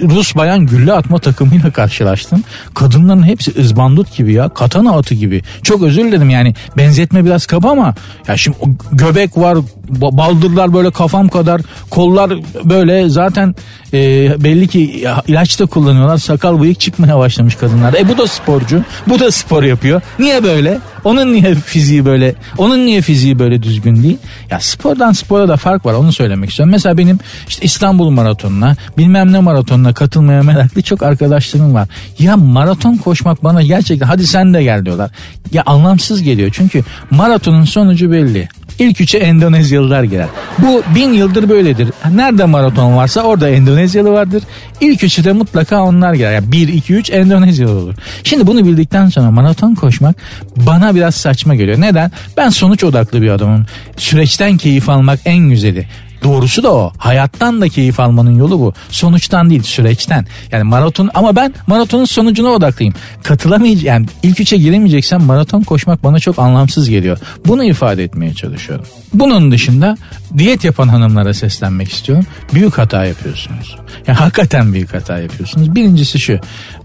[0.01, 2.43] Rus bayan gülle atma takımıyla karşılaştım.
[2.73, 5.41] Kadınların hepsi ızbandut gibi ya katana atı gibi.
[5.63, 7.95] Çok özür dilerim yani benzetme biraz kaba ama
[8.27, 8.57] ya şimdi
[8.91, 9.57] göbek var
[9.89, 12.31] baldırlar böyle kafam kadar kollar
[12.63, 13.55] böyle zaten
[13.93, 13.97] e,
[14.43, 17.93] belli ki ilaç da kullanıyorlar sakal bıyık çıkmaya başlamış kadınlar.
[17.93, 20.01] E bu da sporcu bu da spor yapıyor.
[20.19, 20.79] Niye böyle?
[21.03, 24.17] Onun niye fiziği böyle onun niye fiziği böyle düzgün değil?
[24.51, 26.71] Ya spordan spora da fark var onu söylemek istiyorum.
[26.71, 31.87] Mesela benim işte İstanbul maratonuna bilmem ne maratonuna katılmaya meraklı çok arkadaşlarım var.
[32.19, 35.11] Ya maraton koşmak bana gerçekten hadi sen de gel diyorlar.
[35.51, 38.49] Ya anlamsız geliyor çünkü maratonun sonucu belli.
[38.79, 40.27] İlk üçe Endonezyalılar girer.
[40.57, 41.89] Bu bin yıldır böyledir.
[42.11, 44.43] Nerede maraton varsa orada Endonezyalı vardır.
[44.81, 46.31] İlk üçü de mutlaka onlar girer.
[46.33, 47.95] Yani 1, 2, 3 Endonezyalı olur.
[48.23, 50.15] Şimdi bunu bildikten sonra maraton koşmak
[50.55, 51.81] bana biraz saçma geliyor.
[51.81, 52.11] Neden?
[52.37, 53.65] Ben sonuç odaklı bir adamım.
[53.97, 55.87] Süreçten keyif almak en güzeli.
[56.23, 56.91] Doğrusu da o.
[56.97, 58.73] Hayattan da keyif almanın yolu bu.
[58.89, 60.25] Sonuçtan değil süreçten.
[60.51, 62.93] Yani maraton ama ben maratonun sonucuna odaklıyım.
[63.23, 63.85] Katılamayacağım.
[63.85, 67.17] Yani ilk üçe giremeyeceksem maraton koşmak bana çok anlamsız geliyor.
[67.47, 68.85] Bunu ifade etmeye çalışıyorum.
[69.13, 69.97] Bunun dışında
[70.37, 72.25] diyet yapan hanımlara seslenmek istiyorum.
[72.53, 73.77] Büyük hata yapıyorsunuz.
[74.07, 75.75] Yani hakikaten büyük hata yapıyorsunuz.
[75.75, 76.39] Birincisi şu.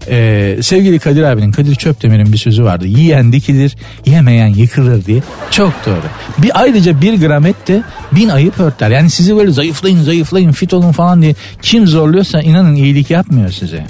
[0.09, 2.87] E, sevgili Kadir abinin, Kadir Çöpdemir'in bir sözü vardı.
[2.87, 5.23] Yiyen dikilir, yemeyen yıkılır diye.
[5.51, 6.03] Çok doğru.
[6.37, 8.89] Bir ayrıca bir gram et de bin ayıp örter.
[8.89, 13.85] Yani sizi böyle zayıflayın, zayıflayın, fit olun falan diye kim zorluyorsa inanın iyilik yapmıyor size.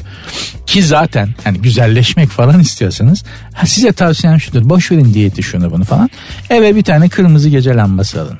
[0.65, 3.23] Ki zaten hani güzelleşmek falan istiyorsanız
[3.65, 4.69] size tavsiyem şudur.
[4.69, 6.09] Boş verin diyeti şunu bunu falan.
[6.49, 8.39] Eve bir tane kırmızı gece lambası alın.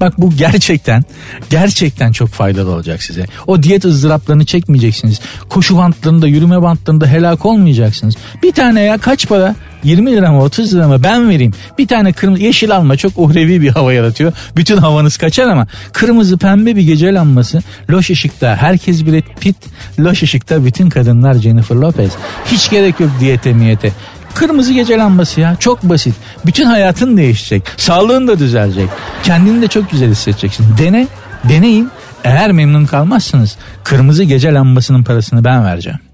[0.00, 1.04] Bak bu gerçekten
[1.50, 3.26] gerçekten çok faydalı olacak size.
[3.46, 5.20] O diyet ızdıraplarını çekmeyeceksiniz.
[5.48, 8.14] Koşu bantlarında yürüme bantlarında helak olmayacaksınız.
[8.42, 9.54] Bir tane ya kaç para?
[9.84, 11.52] 20 lira mı 30 lira mı ben vereyim.
[11.78, 14.32] Bir tane kırmızı yeşil alma çok uhrevi bir hava yaratıyor.
[14.56, 19.56] Bütün havanız kaçar ama kırmızı pembe bir gece lambası loş ışıkta herkes Brad Pitt
[19.98, 22.12] loş ışıkta bütün kadınlar Jennifer Lopez.
[22.46, 23.92] Hiç gerek yok diyete miyete.
[24.34, 26.14] Kırmızı gece lambası ya çok basit.
[26.46, 27.62] Bütün hayatın değişecek.
[27.76, 28.88] Sağlığın da düzelecek.
[29.22, 30.66] Kendini de çok güzel hissedeceksin.
[30.78, 31.08] Dene,
[31.44, 31.90] deneyin.
[32.24, 36.09] Eğer memnun kalmazsınız kırmızı gece lambasının parasını ben vereceğim.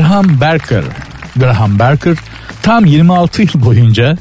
[0.00, 0.84] Graham Berker
[1.36, 2.16] Graham Berker
[2.62, 4.16] tam 26 yıl boyunca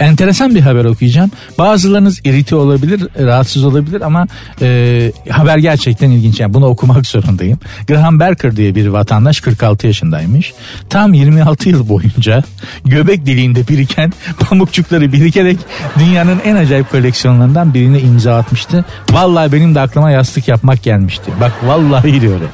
[0.00, 1.30] enteresan bir haber okuyacağım.
[1.58, 4.26] Bazılarınız irite olabilir, rahatsız olabilir ama
[4.62, 6.40] e, haber gerçekten ilginç.
[6.40, 7.58] Yani bunu okumak zorundayım.
[7.88, 10.54] Graham Berker diye bir vatandaş 46 yaşındaymış.
[10.90, 12.42] Tam 26 yıl boyunca
[12.84, 15.58] göbek deliğinde biriken pamukçukları birikerek
[15.98, 18.84] dünyanın en acayip koleksiyonlarından birine imza atmıştı.
[19.10, 21.30] Vallahi benim de aklıma yastık yapmak gelmişti.
[21.40, 22.48] Bak vallahi diyorum.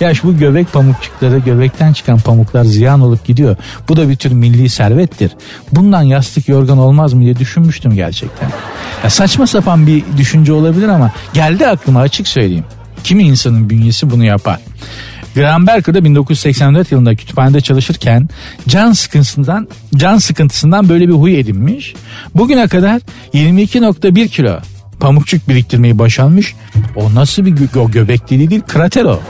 [0.00, 3.56] Ya şu bu göbek pamukçukları göbekten çıkan pamuklar ziyan olup gidiyor.
[3.88, 5.30] Bu da bir tür milli servettir.
[5.72, 8.50] Bundan yastık yorgan olmaz mı diye düşünmüştüm gerçekten.
[9.04, 12.64] Ya saçma sapan bir düşünce olabilir ama geldi aklıma açık söyleyeyim.
[13.04, 14.58] Kimi insanın bünyesi bunu yapar.
[15.34, 18.28] Graham Berker de 1984 yılında kütüphanede çalışırken
[18.68, 21.94] can sıkıntısından can sıkıntısından böyle bir huy edinmiş.
[22.34, 23.00] Bugüne kadar
[23.34, 24.58] 22.1 kilo
[25.02, 26.54] pamukçuk biriktirmeyi başarmış.
[26.96, 29.20] O nasıl bir gö- o göbek deliği değil krater o.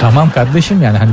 [0.00, 1.10] Tamam kardeşim yani hani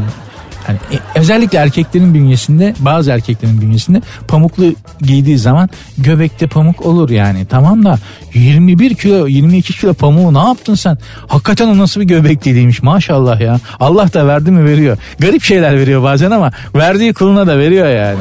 [0.67, 7.45] Hani e, özellikle erkeklerin bünyesinde bazı erkeklerin bünyesinde pamuklu giydiği zaman göbekte pamuk olur yani.
[7.45, 7.99] Tamam da
[8.33, 10.97] 21 kilo 22 kilo pamuğu ne yaptın sen?
[11.27, 13.59] Hakikaten o nasıl bir göbek deliğiymiş maşallah ya.
[13.79, 14.97] Allah da verdi mi veriyor.
[15.19, 18.19] Garip şeyler veriyor bazen ama verdiği kuluna da veriyor yani.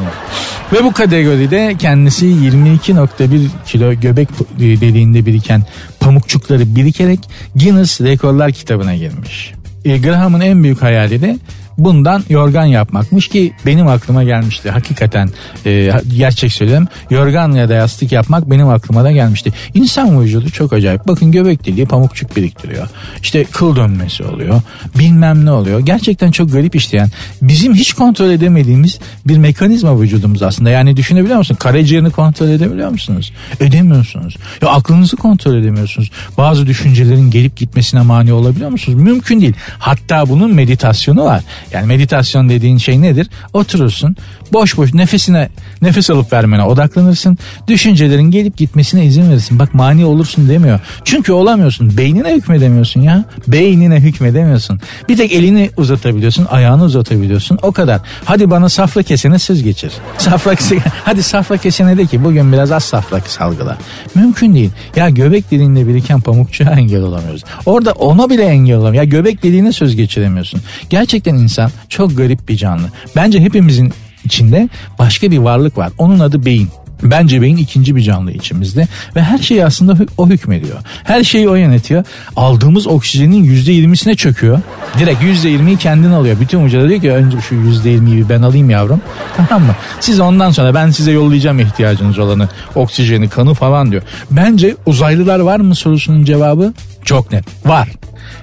[0.73, 4.29] Ve bu kategoride kendisi 22.1 kilo göbek
[4.59, 5.63] deliğinde biriken
[5.99, 7.19] pamukçukları birikerek
[7.55, 9.53] Guinness Rekorlar kitabına girmiş.
[9.85, 11.37] E, Graham'ın en büyük hayali de
[11.77, 14.71] bundan yorgan yapmakmış ki benim aklıma gelmişti.
[14.71, 15.29] Hakikaten
[15.65, 16.87] e, gerçek söylüyorum.
[17.09, 19.53] Yorgan ya da yastık yapmak benim aklıma da gelmişti.
[19.73, 21.07] İnsan vücudu çok acayip.
[21.07, 22.87] Bakın göbek deliği pamukçuk biriktiriyor.
[23.21, 24.61] İşte kıl dönmesi oluyor.
[24.99, 25.79] Bilmem ne oluyor.
[25.79, 27.09] Gerçekten çok garip işleyen
[27.41, 30.69] bizim hiç kontrol edemediğimiz bir mekanizma vücudumuz aslında.
[30.69, 31.55] Yani düşünebiliyor musun?
[31.55, 33.33] Karaciğerini kontrol edebiliyor musunuz?
[33.59, 34.37] Edemiyorsunuz.
[34.61, 36.11] Ya aklınızı kontrol edemiyorsunuz.
[36.37, 39.01] Bazı düşüncelerin gelip gitmesine mani olabiliyor musunuz?
[39.01, 39.53] Mümkün değil.
[39.79, 41.43] Hatta bunun meditasyonu var.
[41.71, 43.29] Yani meditasyon dediğin şey nedir?
[43.53, 44.15] Oturursun
[44.53, 45.49] boş boş nefesine
[45.81, 47.37] nefes alıp vermene odaklanırsın.
[47.67, 49.59] Düşüncelerin gelip gitmesine izin verirsin.
[49.59, 50.79] Bak mani olursun demiyor.
[51.03, 51.97] Çünkü olamıyorsun.
[51.97, 53.25] Beynine hükmedemiyorsun ya.
[53.47, 54.79] Beynine hükmedemiyorsun.
[55.09, 57.59] Bir tek elini uzatabiliyorsun, ayağını uzatabiliyorsun.
[57.61, 58.01] O kadar.
[58.25, 59.91] Hadi bana safra kesene söz geçir.
[60.17, 60.55] Safra
[61.05, 63.77] hadi safra kesene de ki bugün biraz az safra salgıla.
[64.15, 64.71] Mümkün değil.
[64.95, 67.43] Ya göbek deliğinde biriken pamukçuya engel olamıyoruz.
[67.65, 68.97] Orada ona bile engel olamıyoruz.
[68.97, 70.61] Ya göbek deliğine söz geçiremiyorsun.
[70.89, 71.56] Gerçekten insan
[71.89, 72.87] çok garip bir canlı.
[73.15, 73.93] Bence hepimizin
[74.23, 75.91] içinde başka bir varlık var.
[75.97, 76.69] Onun adı beyin.
[77.03, 80.77] Bence beyin ikinci bir canlı içimizde ve her şeyi aslında o hükmediyor.
[81.03, 82.03] Her şeyi o yönetiyor.
[82.35, 84.59] Aldığımız oksijenin yüzde yirmisine çöküyor.
[84.99, 86.39] Direkt yüzde yirmiyi kendin alıyor.
[86.39, 89.01] Bütün hocalar diyor ki önce şu yüzde yirmiyi ben alayım yavrum.
[89.37, 89.75] Tamam mı?
[89.99, 92.49] Siz ondan sonra ben size yollayacağım ihtiyacınız olanı.
[92.75, 94.01] Oksijeni, kanı falan diyor.
[94.31, 97.67] Bence uzaylılar var mı sorusunun cevabı çok net.
[97.67, 97.89] Var.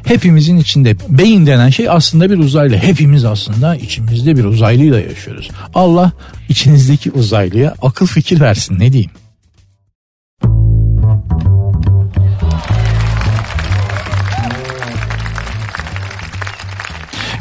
[0.07, 2.77] Hepimizin içinde beyin denen şey aslında bir uzaylı.
[2.77, 5.51] Hepimiz aslında içimizde bir uzaylıyla yaşıyoruz.
[5.75, 6.13] Allah
[6.49, 9.11] içinizdeki uzaylıya akıl fikir versin ne diyeyim.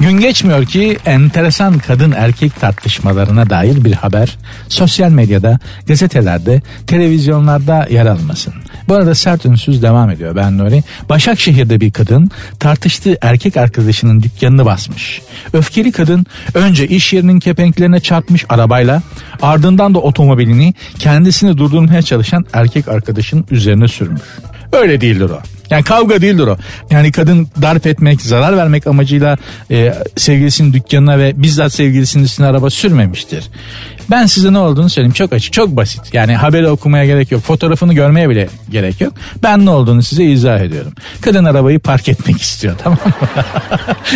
[0.03, 4.38] Gün geçmiyor ki enteresan kadın erkek tartışmalarına dair bir haber
[4.69, 8.53] sosyal medyada, gazetelerde, televizyonlarda yer almasın.
[8.93, 10.84] Bu arada sert ünsüz devam ediyor ben Nuri.
[11.10, 15.21] Başakşehir'de bir kadın tartıştığı erkek arkadaşının dükkanını basmış.
[15.53, 19.01] Öfkeli kadın önce iş yerinin kepenklerine çarpmış arabayla
[19.41, 24.21] ardından da otomobilini kendisini durdurmaya çalışan erkek arkadaşın üzerine sürmüş.
[24.71, 25.39] Öyle değildir o.
[25.69, 26.58] Yani kavga değildir o.
[26.89, 29.38] Yani kadın darp etmek, zarar vermek amacıyla
[29.71, 33.49] e, sevgilisinin dükkanına ve bizzat sevgilisinin üstüne araba sürmemiştir.
[34.11, 35.13] Ben size ne olduğunu söyleyeyim.
[35.13, 36.13] Çok açık, çok basit.
[36.13, 37.41] Yani haberi okumaya gerek yok.
[37.41, 39.13] Fotoğrafını görmeye bile gerek yok.
[39.43, 40.93] Ben ne olduğunu size izah ediyorum.
[41.21, 43.13] Kadın arabayı park etmek istiyor tamam mı?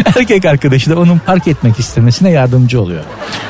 [0.05, 3.03] Erkek arkadaşı da onun park etmek istemesine yardımcı oluyor.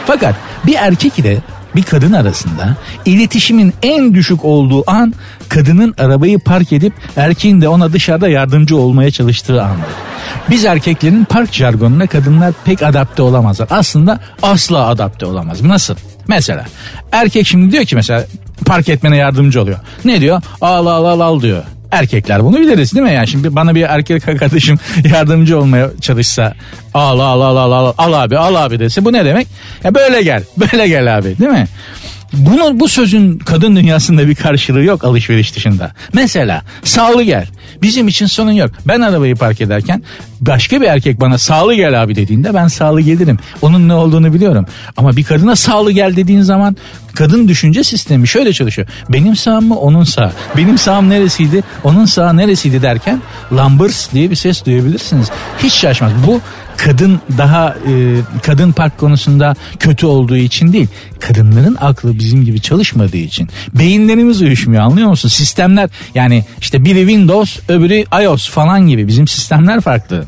[0.06, 0.36] Fakat
[0.67, 1.38] bir erkek ile
[1.76, 5.13] bir kadın arasında iletişimin en düşük olduğu an
[5.50, 9.89] kadının arabayı park edip erkeğin de ona dışarıda yardımcı olmaya çalıştığı andır.
[10.50, 13.67] Biz erkeklerin park jargonuna kadınlar pek adapte olamazlar.
[13.71, 15.62] Aslında asla adapte olamaz.
[15.62, 15.95] Nasıl?
[16.28, 16.66] Mesela
[17.12, 18.26] erkek şimdi diyor ki mesela
[18.66, 19.78] park etmene yardımcı oluyor.
[20.06, 20.42] Ne diyor?
[20.62, 21.63] Al al al al diyor.
[21.92, 23.13] Erkekler bunu biliriz değil mi?
[23.13, 24.80] Yani şimdi bana bir erkek arkadaşım
[25.12, 26.54] yardımcı olmaya çalışsa
[26.94, 29.48] al al al al al al abi al abi dese bu ne demek?
[29.84, 31.68] Ya böyle gel böyle gel abi değil mi?
[32.34, 35.92] Bunun bu sözün kadın dünyasında bir karşılığı yok alışveriş dışında.
[36.13, 37.48] Mesela sağlı gel.
[37.82, 38.72] Bizim için sorun yok.
[38.88, 40.04] Ben arabayı park ederken
[40.42, 43.40] başka bir erkek bana sağlı gel abi dediğinde ben sağlı gelirim.
[43.62, 44.66] Onun ne olduğunu biliyorum.
[44.98, 46.78] Ama bir kadına sağlı gel dediğin zaman
[47.16, 48.88] kadın düşünce sistemi şöyle çalışıyor.
[49.10, 50.32] Benim sağım mı onun sağ.
[50.58, 55.28] Benim sağım neresiydi onun sağı neresiydi derken lambırs diye bir ses duyabilirsiniz.
[55.63, 56.12] Hiç şaşmaz.
[56.28, 56.42] Bu
[56.78, 57.94] kadın daha e,
[58.44, 60.88] kadın park konusunda kötü olduğu için değil.
[61.20, 63.50] Kadınların aklı bizim gibi çalışmadığı için.
[63.74, 65.30] Beyinlerimiz uyuşmuyor anlıyor musun?
[65.30, 70.24] Sistemler yani işte biri Windows öbürü iOS falan gibi bizim sistemler farklı.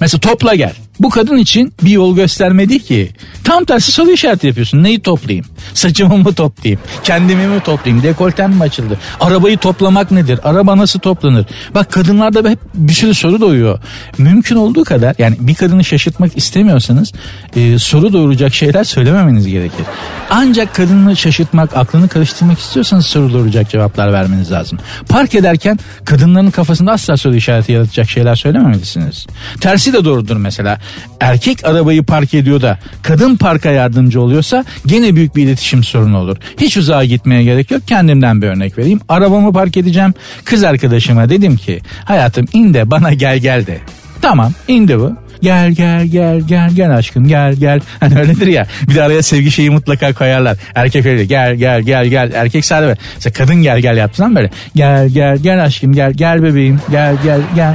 [0.00, 0.72] Mesela topla gel.
[1.00, 3.10] Bu kadın için bir yol göstermedi ki.
[3.44, 4.82] Tam tersi soru işareti yapıyorsun.
[4.82, 5.46] Neyi toplayayım?
[5.74, 6.80] Saçımı mı toplayayım?
[7.04, 8.04] Kendimi mi toplayayım?
[8.04, 8.98] Dekoltem mi açıldı?
[9.20, 10.40] Arabayı toplamak nedir?
[10.44, 11.46] Araba nasıl toplanır?
[11.74, 13.78] Bak kadınlarda hep bir sürü soru doğuyor.
[14.18, 17.12] Mümkün olduğu kadar yani bir kadını şaşırtmak istemiyorsanız
[17.56, 19.86] e, soru doğuracak şeyler söylememeniz gerekir.
[20.30, 24.78] Ancak kadını şaşırtmak, aklını karıştırmak istiyorsanız soru doğuracak cevaplar vermeniz lazım.
[25.08, 29.26] Park ederken kadınların kafasında asla soru işareti yaratacak şeyler söylememelisiniz.
[29.60, 30.78] Tersi de doğrudur mesela
[31.20, 36.36] erkek arabayı park ediyor da kadın parka yardımcı oluyorsa gene büyük bir iletişim sorunu olur.
[36.60, 37.82] Hiç uzağa gitmeye gerek yok.
[37.86, 39.00] Kendimden bir örnek vereyim.
[39.08, 40.14] Arabamı park edeceğim.
[40.44, 43.78] Kız arkadaşıma dedim ki hayatım in de bana gel gel de.
[44.22, 45.16] Tamam indi bu.
[45.42, 47.80] Gel gel gel gel gel aşkım gel gel.
[48.00, 48.66] Hani öyledir ya.
[48.88, 50.56] Bir de araya sevgi şeyi mutlaka koyarlar.
[50.74, 52.32] Erkek öyle gel gel gel gel.
[52.34, 54.50] Erkek sadece mesela kadın gel gel yaptığından böyle.
[54.74, 57.74] Gel gel gel aşkım gel gel bebeğim gel gel gel.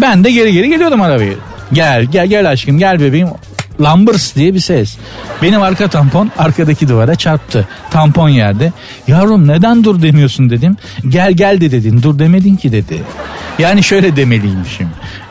[0.00, 1.34] Ben de geri geri geliyordum arabayı.
[1.72, 3.28] Gel gel gel aşkım gel bebeğim.
[3.80, 4.96] Lambırs diye bir ses.
[5.42, 7.68] Benim arka tampon arkadaki duvara çarptı.
[7.90, 8.72] Tampon yerde.
[9.08, 10.76] Yavrum neden dur demiyorsun dedim.
[11.08, 13.02] Gel gel de dedin dur demedin ki dedi.
[13.58, 14.88] Yani şöyle demeliymişim.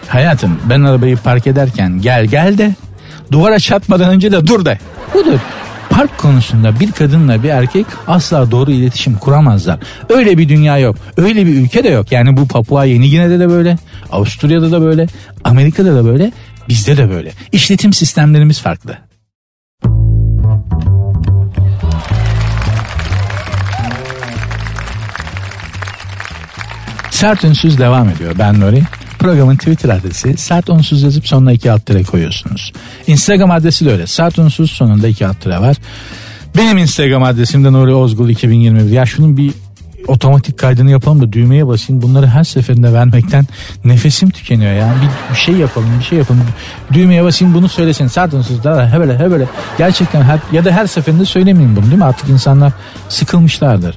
[0.08, 2.76] Hayatım ben arabayı park ederken gel gel de
[3.32, 4.80] duvara çarpmadan önce de dur de.
[5.14, 5.40] Budur
[5.94, 9.80] park konusunda bir kadınla bir erkek asla doğru iletişim kuramazlar.
[10.10, 10.96] Öyle bir dünya yok.
[11.18, 12.12] Öyle bir ülke de yok.
[12.12, 13.78] Yani bu Papua Yeni Gine'de de böyle,
[14.12, 15.08] Avusturya'da da böyle,
[15.44, 16.32] Amerika'da da böyle,
[16.70, 17.32] bizde de böyle.
[17.52, 18.98] İşletim sistemlerimiz farklı.
[27.12, 28.84] Sert ünsüz devam ediyor ben Nuri.
[29.24, 32.74] Programın Twitter adresi saat onsuz yazıp sonuna iki alt tere koyuyorsunuz.
[33.08, 34.08] Instagram adresi de öyle.
[34.08, 35.78] Saat onsuz sonunda iki alt tere var.
[36.58, 38.92] Benim Instagram adresim de Nuri Ozgul 2021.
[38.92, 39.54] Ya şunun bir
[40.08, 42.02] otomatik kaydını yapalım da düğmeye basayım.
[42.02, 43.46] Bunları her seferinde vermekten
[43.86, 44.96] nefesim tükeniyor ya.
[45.02, 46.44] Bir, bir şey yapalım, bir şey yapalım.
[46.94, 48.08] Düğmeye basayım bunu söylesin.
[48.08, 49.46] Sardonsuz da he böyle he böyle.
[49.78, 52.06] Gerçekten her, ya da her seferinde söylemeyeyim bunu değil mi?
[52.06, 52.74] Artık insanlar
[53.10, 53.96] sıkılmışlardır.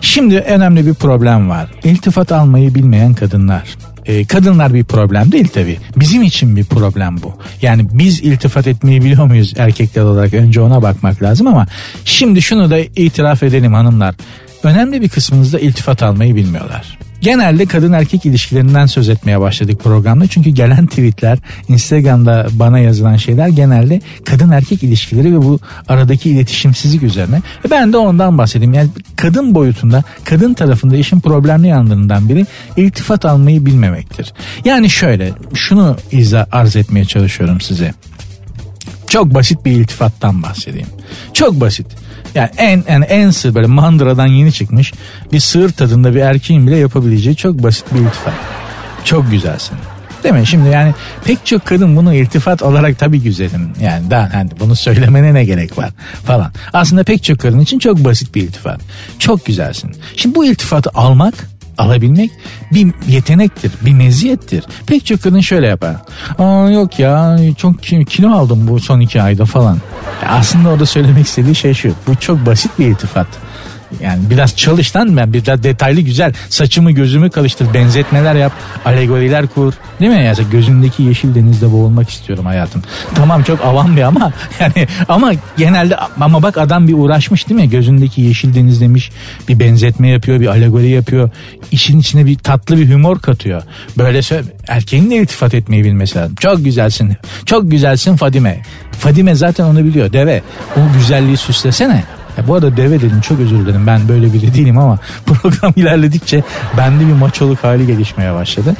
[0.00, 1.68] Şimdi önemli bir problem var.
[1.84, 3.76] İltifat almayı bilmeyen kadınlar.
[4.06, 5.78] E, kadınlar bir problem değil tabi.
[5.96, 7.34] Bizim için bir problem bu.
[7.62, 10.34] Yani biz iltifat etmeyi biliyor muyuz erkekler olarak?
[10.34, 11.66] Önce ona bakmak lazım ama
[12.04, 14.14] şimdi şunu da itiraf edelim hanımlar.
[14.62, 16.98] Önemli bir kısmınızda iltifat almayı bilmiyorlar.
[17.20, 20.26] Genelde kadın erkek ilişkilerinden söz etmeye başladık programda.
[20.26, 27.02] Çünkü gelen tweetler, Instagram'da bana yazılan şeyler genelde kadın erkek ilişkileri ve bu aradaki iletişimsizlik
[27.02, 27.36] üzerine.
[27.36, 28.74] Ve ben de ondan bahsedeyim.
[28.74, 34.32] Yani kadın boyutunda, kadın tarafında işin problemli yanlarından biri iltifat almayı bilmemektir.
[34.64, 37.94] Yani şöyle, şunu izah arz etmeye çalışıyorum size.
[39.08, 40.88] Çok basit bir iltifattan bahsedeyim.
[41.32, 41.86] Çok basit.
[42.36, 44.92] Yani en en en sığ böyle mandıradan yeni çıkmış
[45.32, 48.34] bir sığır tadında bir erkeğin bile yapabileceği çok basit bir iltifat.
[49.04, 49.76] Çok güzelsin.
[50.24, 50.46] Değil mi?
[50.46, 50.94] Şimdi yani
[51.24, 53.72] pek çok kadın bunu iltifat olarak tabii güzelim.
[53.80, 55.90] Yani daha hani bunu söylemene ne gerek var
[56.24, 56.52] falan.
[56.72, 58.80] Aslında pek çok kadın için çok basit bir iltifat.
[59.18, 59.96] Çok güzelsin.
[60.16, 61.34] Şimdi bu iltifatı almak
[61.78, 62.30] alabilmek
[62.72, 64.64] bir yetenektir, bir meziyettir.
[64.86, 65.96] Pek çok kadın şöyle yapar.
[66.38, 69.78] Aa yok ya çok kilo aldım bu son iki ayda falan.
[70.28, 71.92] Aslında orada söylemek istediği şey şu.
[72.06, 73.26] Bu çok basit bir iltifat.
[74.00, 78.52] Yani biraz çalıştan ben biraz detaylı güzel saçımı gözümü karıştır benzetmeler yap
[78.84, 79.72] alegoriler kur.
[80.00, 80.24] Değil mi?
[80.24, 82.82] Yani gözündeki yeşil denizde boğulmak istiyorum hayatım.
[83.14, 87.70] Tamam çok avam bir ama yani ama genelde ama bak adam bir uğraşmış değil mi?
[87.70, 89.10] Gözündeki yeşil deniz demiş
[89.48, 91.30] bir benzetme yapıyor bir alegori yapıyor.
[91.70, 93.62] İşin içine bir tatlı bir humor katıyor.
[93.98, 94.20] Böyle
[94.68, 96.34] erkeğin de iltifat etmeyi bilmesi lazım?
[96.34, 98.62] Çok güzelsin çok güzelsin Fadime.
[98.92, 100.42] Fadime zaten onu biliyor deve.
[100.76, 102.04] O güzelliği süslesene
[102.38, 106.42] ya bu arada deve dedim çok özür dilerim ben böyle biri değilim ama program ilerledikçe
[106.76, 108.74] bende bir maçoluk hali gelişmeye başladı.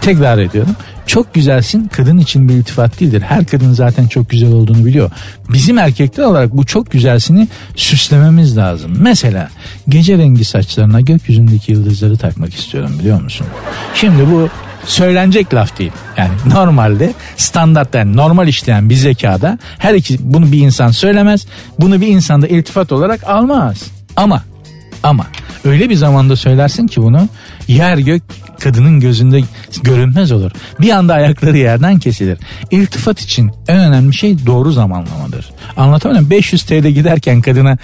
[0.00, 0.76] Tekrar ediyorum.
[1.06, 3.22] Çok güzelsin kadın için bir iltifat değildir.
[3.22, 5.10] Her kadın zaten çok güzel olduğunu biliyor.
[5.48, 8.92] Bizim erkekler olarak bu çok güzelsini süslememiz lazım.
[8.98, 9.48] Mesela
[9.88, 13.46] gece rengi saçlarına gökyüzündeki yıldızları takmak istiyorum biliyor musun?
[13.94, 14.48] Şimdi bu
[14.86, 15.92] söylenecek laf değil.
[16.16, 21.46] Yani normalde standart yani normal işleyen bir zekada her iki bunu bir insan söylemez.
[21.80, 23.82] Bunu bir insanda iltifat olarak almaz.
[24.16, 24.42] Ama
[25.02, 25.26] ama
[25.64, 27.28] öyle bir zamanda söylersin ki bunu
[27.68, 28.22] yer gök
[28.60, 29.40] kadının gözünde
[29.82, 30.50] görünmez olur.
[30.80, 32.38] Bir anda ayakları yerden kesilir.
[32.70, 35.50] İltifat için en önemli şey doğru zamanlamadır.
[35.76, 37.78] Anlatamıyorum 500 TL giderken kadına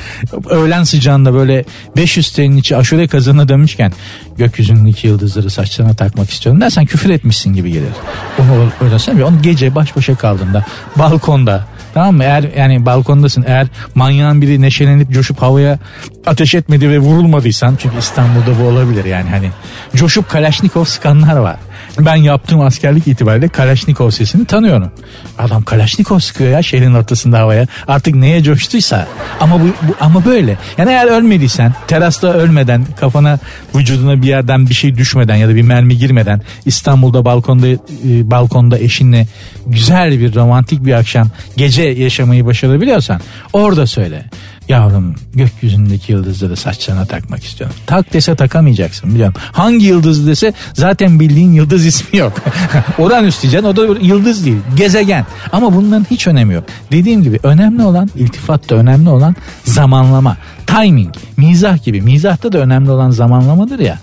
[0.51, 1.65] öğlen sıcağında böyle
[1.97, 3.93] 500 TL'nin içi aşure kazanına dönmüşken
[4.37, 7.93] gökyüzündeki yıldızları saçlarına takmak istiyorum dersen küfür etmişsin gibi gelir.
[8.39, 9.29] Onu öyle söylemiyor.
[9.29, 10.65] Onu gece baş başa kaldığında
[10.97, 12.25] balkonda Tamam mı?
[12.25, 15.79] Eğer yani balkondasın eğer manyağın biri neşelenip coşup havaya
[16.27, 19.51] ateş etmedi ve vurulmadıysan çünkü İstanbul'da bu olabilir yani hani
[19.97, 21.57] coşup Kalaşnikov sıkanlar var.
[21.99, 24.91] Ben yaptığım askerlik itibariyle Kalaşnikov sesini tanıyorum.
[25.39, 27.67] Adam Kalaşnikov sıkıyor ya şehrin ortasında havaya.
[27.89, 29.09] Artık neye coştuysa.
[29.41, 30.59] Ama bu, bu ama böyle.
[30.79, 33.39] Yani eğer ölmediysen, terasta ölmeden, kafana,
[33.75, 38.79] vücuduna bir yerden bir şey düşmeden ya da bir mermi girmeden İstanbul'da balkonda e, balkonda
[38.79, 39.27] eşinle
[39.67, 43.21] güzel bir romantik bir akşam gece yaşamayı başarabiliyorsan
[43.53, 44.25] orada söyle.
[44.69, 47.77] Yavrum gökyüzündeki yıldızları saçlarına takmak istiyorum.
[47.87, 49.35] Tak dese takamayacaksın biliyorum.
[49.53, 52.33] Hangi yıldız dese zaten bildiğin yıldız ismi yok.
[52.99, 54.59] Uranüs diyeceksin o da yıldız değil.
[54.77, 55.27] Gezegen.
[55.53, 56.65] Ama bunların hiç önemi yok.
[56.93, 60.37] Dediğim gibi önemli olan iltifatta önemli olan zamanlama.
[60.67, 61.15] Timing.
[61.37, 62.03] Mizah gibi.
[62.03, 63.99] Mizahta da önemli olan zamanlamadır ya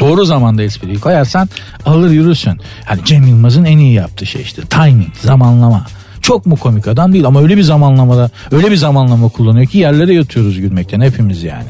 [0.00, 1.48] doğru zamanda espriyi koyarsan
[1.86, 2.60] alır yürürsün.
[2.84, 5.86] Hani Cem Yılmaz'ın en iyi yaptığı şey işte timing, zamanlama.
[6.28, 10.14] Çok mu komik adam değil ama öyle bir zamanlamada öyle bir zamanlama kullanıyor ki yerlere
[10.14, 11.68] yatıyoruz gülmekten hepimiz yani.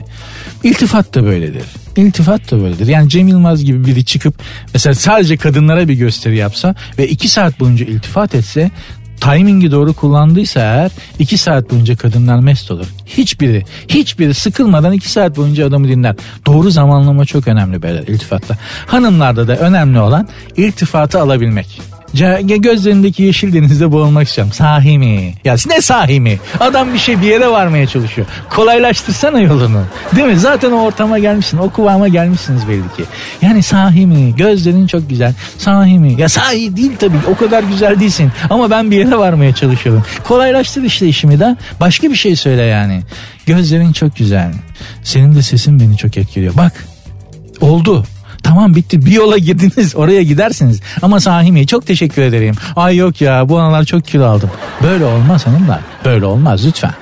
[0.65, 1.63] İltifat da böyledir.
[1.97, 2.87] İltifat da böyledir.
[2.87, 4.35] Yani Cem Yılmaz gibi biri çıkıp
[4.75, 8.71] mesela sadece kadınlara bir gösteri yapsa ve iki saat boyunca iltifat etse
[9.21, 12.87] timingi doğru kullandıysa eğer iki saat boyunca kadınlar mest olur.
[13.07, 16.17] Hiçbiri, hiçbiri sıkılmadan iki saat boyunca adamı dinler.
[16.47, 18.57] Doğru zamanlama çok önemli böyle iltifatta.
[18.87, 21.98] Hanımlarda da önemli olan iltifatı alabilmek
[22.59, 24.53] gözlerindeki yeşil denizde boğulmak istiyorum.
[24.53, 25.35] Sahi mi?
[25.45, 26.39] Ya ne sahi mi?
[26.61, 28.27] Adam bir şey bir yere varmaya çalışıyor.
[28.51, 29.83] Kolaylaştırsana yolunu.
[30.17, 30.39] Değil mi?
[30.39, 31.59] Zaten o ortama gelmişsin.
[31.59, 33.05] O kıvama gelmişsiniz belli ki.
[33.43, 34.35] Yani sahi mi?
[34.37, 35.35] Gözlerin çok güzel.
[35.59, 36.15] Sahi mi?
[36.19, 37.19] Ya sahi değil tabii.
[37.31, 38.33] O kadar güzel değilsin.
[38.51, 40.05] Ama ben bir yere varmaya çalışıyorum.
[40.25, 41.57] Kolaylaştır işte işimi de.
[41.81, 43.03] Başka bir şey söyle yani.
[43.47, 44.53] Gözlerin çok güzel.
[45.03, 46.57] Senin de sesin beni çok etkiliyor.
[46.57, 46.73] Bak
[47.61, 48.05] oldu.
[48.43, 50.81] Tamam bitti bir yola girdiniz oraya gidersiniz.
[51.03, 52.55] Ama Sahimi çok teşekkür ederim.
[52.77, 54.51] Ay yok ya bu aralar çok kilo aldım.
[54.83, 55.81] Böyle olmaz hanımlar.
[56.05, 56.93] Böyle olmaz lütfen.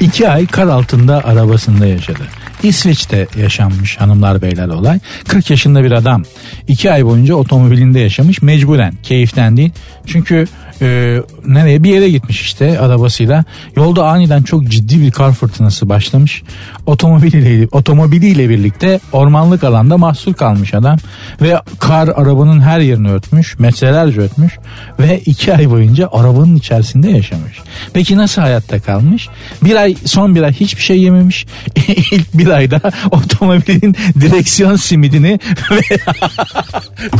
[0.00, 2.22] İki ay kar altında arabasında yaşadı.
[2.62, 4.98] İsveç'te yaşanmış hanımlar beyler olay.
[5.28, 6.24] 40 yaşında bir adam.
[6.68, 9.70] 2 ay boyunca otomobilinde yaşamış mecburen keyiften değil.
[10.06, 10.46] Çünkü
[10.82, 13.44] e, nereye bir yere gitmiş işte arabasıyla.
[13.76, 16.42] Yolda aniden çok ciddi bir kar fırtınası başlamış.
[16.86, 20.98] Otomobiliyle, otomobiliyle birlikte ormanlık alanda mahsur kalmış adam.
[21.42, 23.58] Ve kar arabanın her yerini örtmüş.
[23.58, 24.58] Metrelerce örtmüş.
[24.98, 27.60] Ve iki ay boyunca arabanın içerisinde yaşamış.
[27.94, 29.28] Peki nasıl hayatta kalmış?
[29.64, 31.46] Bir ay son bir ay hiçbir şey yememiş.
[32.12, 32.80] İlk bir ayda
[33.10, 35.38] otomobilin direksiyon simidini
[35.70, 35.98] ve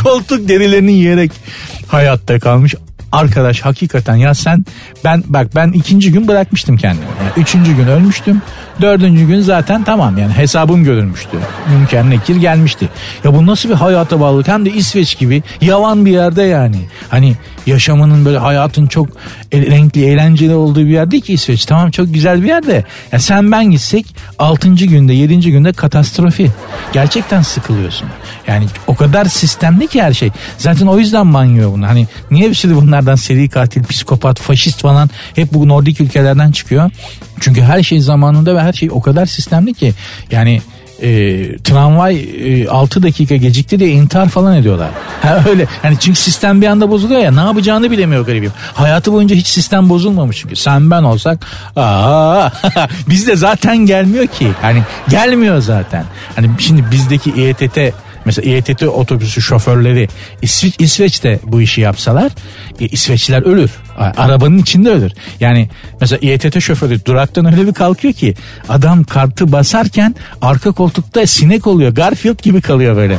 [0.03, 1.33] koltuk derilerini yiyerek
[1.89, 2.74] hayatta kalmış
[3.12, 4.64] arkadaş hakikaten ya sen
[5.05, 7.07] ben bak ben ikinci gün bırakmıştım kendimi.
[7.20, 8.43] Yani üçüncü gün ölmüştüm.
[8.80, 11.39] Dördüncü gün zaten tamam yani hesabım görülmüştü.
[11.70, 12.89] Mümkün nekir gelmişti.
[13.24, 16.76] Ya bu nasıl bir hayata bağlılık hem de İsveç gibi yavan bir yerde yani.
[17.09, 17.35] Hani
[17.67, 19.09] yaşamının böyle hayatın çok
[19.53, 21.65] renkli eğlenceli olduğu bir yer değil ki İsveç.
[21.65, 22.85] Tamam çok güzel bir yerde.
[23.13, 24.07] Ya sen ben gitsek
[24.39, 26.51] altıncı günde yedinci günde katastrofi.
[26.93, 28.09] Gerçekten sıkılıyorsun.
[28.47, 30.31] Yani o kadar sistemli ki her şey.
[30.59, 31.87] Zaten o yüzden manyo bunu.
[31.87, 36.91] Hani niye bir sürü bunlardan seri katil, psikopat, faşist falan hep bu Nordik ülkelerden çıkıyor.
[37.41, 39.95] Çünkü her şey zamanında ve her şey o kadar sistemli ki
[40.31, 40.63] yani
[41.03, 42.16] e, tramvay
[42.62, 44.90] e, 6 dakika gecikti diye intihar falan ediyorlar.
[45.22, 45.66] Ha, öyle.
[45.84, 48.53] Yani çünkü sistem bir anda bozuluyor ya ne yapacağını bilemiyor garibim.
[48.74, 50.57] Hayatı boyunca hiç sistem bozulmamış çünkü.
[50.57, 51.46] Sen ben olsak
[51.76, 52.50] aa
[53.09, 54.48] bizde zaten gelmiyor ki.
[54.62, 56.05] Hani gelmiyor zaten.
[56.36, 57.94] Hani şimdi bizdeki İETT
[58.25, 60.09] Mesela İETT otobüsü şoförleri
[60.43, 62.33] İsveç, İsveç'te bu işi yapsalar
[62.81, 63.70] e, İsveçliler ölür.
[63.99, 65.12] Arabanın içinde ölür.
[65.41, 65.68] Yani
[66.01, 68.35] mesela İETT şoförü duraktan öyle bir kalkıyor ki
[68.68, 71.95] adam kartı basarken arka koltukta sinek oluyor.
[71.95, 73.18] Garfield gibi kalıyor böyle.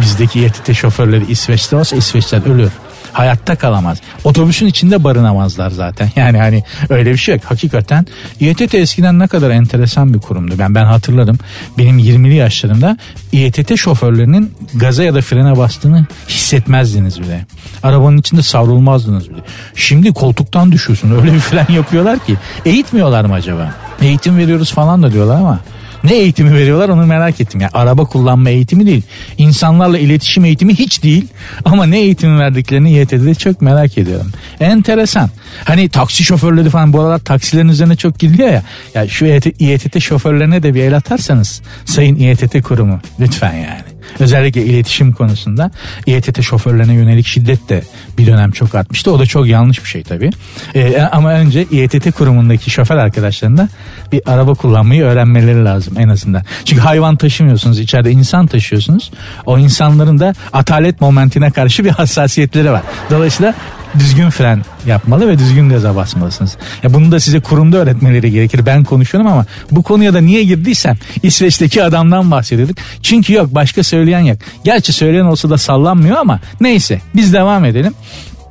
[0.00, 2.70] Bizdeki İETT şoförleri İsveç'te olsa İsveçler ölür
[3.18, 3.98] hayatta kalamaz.
[4.24, 6.10] Otobüsün içinde barınamazlar zaten.
[6.16, 7.44] Yani hani öyle bir şey yok.
[7.44, 8.06] Hakikaten
[8.40, 10.54] İETT eskiden ne kadar enteresan bir kurumdu.
[10.58, 11.38] Ben ben hatırlarım.
[11.78, 12.96] Benim 20'li yaşlarımda
[13.32, 17.46] İETT şoförlerinin gaza ya da frene bastığını hissetmezdiniz bile.
[17.82, 19.40] Arabanın içinde savrulmazdınız bile.
[19.74, 21.10] Şimdi koltuktan düşüyorsun.
[21.20, 22.36] Öyle bir fren yapıyorlar ki.
[22.64, 23.74] Eğitmiyorlar mı acaba?
[24.00, 25.60] Eğitim veriyoruz falan da diyorlar ama
[26.06, 27.60] ne eğitimi veriyorlar onu merak ettim.
[27.60, 29.02] Yani araba kullanma eğitimi değil.
[29.38, 31.26] İnsanlarla iletişim eğitimi hiç değil.
[31.64, 34.32] Ama ne eğitimi verdiklerini YT'de çok merak ediyorum.
[34.60, 35.30] Enteresan.
[35.64, 38.62] Hani taksi şoförleri falan bu aralar taksilerin üzerine çok gidiliyor ya.
[38.94, 43.95] Ya şu İETT şoförlerine de bir el atarsanız Sayın İETT kurumu lütfen yani.
[44.20, 45.70] Özellikle iletişim konusunda
[46.06, 47.82] İETT şoförlerine yönelik şiddet de
[48.18, 49.12] bir dönem çok artmıştı.
[49.12, 50.30] O da çok yanlış bir şey tabii.
[50.74, 53.68] Ee, ama önce İETT kurumundaki şoför arkadaşlarına
[54.12, 56.42] bir araba kullanmayı öğrenmeleri lazım en azından.
[56.64, 59.10] Çünkü hayvan taşımıyorsunuz içeride insan taşıyorsunuz.
[59.46, 62.82] O insanların da atalet momentine karşı bir hassasiyetleri var.
[63.10, 63.54] Dolayısıyla
[63.98, 66.56] düzgün fren yapmalı ve düzgün gaza basmalısınız.
[66.82, 68.66] Ya bunu da size kurumda öğretmeleri gerekir.
[68.66, 72.76] Ben konuşuyorum ama bu konuya da niye girdiysem İsveç'teki adamdan bahsediyorduk.
[73.02, 74.38] Çünkü yok başka söyleyen yok.
[74.64, 77.94] Gerçi söyleyen olsa da sallanmıyor ama neyse biz devam edelim.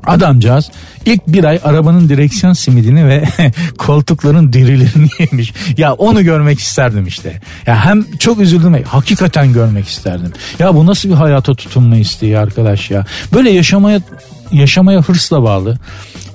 [0.07, 0.71] Adamcağız
[1.05, 3.23] ilk bir ay arabanın direksiyon simidini ve
[3.77, 5.53] koltukların derilerini yemiş.
[5.77, 7.41] Ya onu görmek isterdim işte.
[7.67, 10.33] Ya hem çok üzüldüm hakikaten görmek isterdim.
[10.59, 13.05] Ya bu nasıl bir hayata tutunma isteği arkadaş ya.
[13.33, 14.01] Böyle yaşamaya
[14.51, 15.77] yaşamaya hırsla bağlı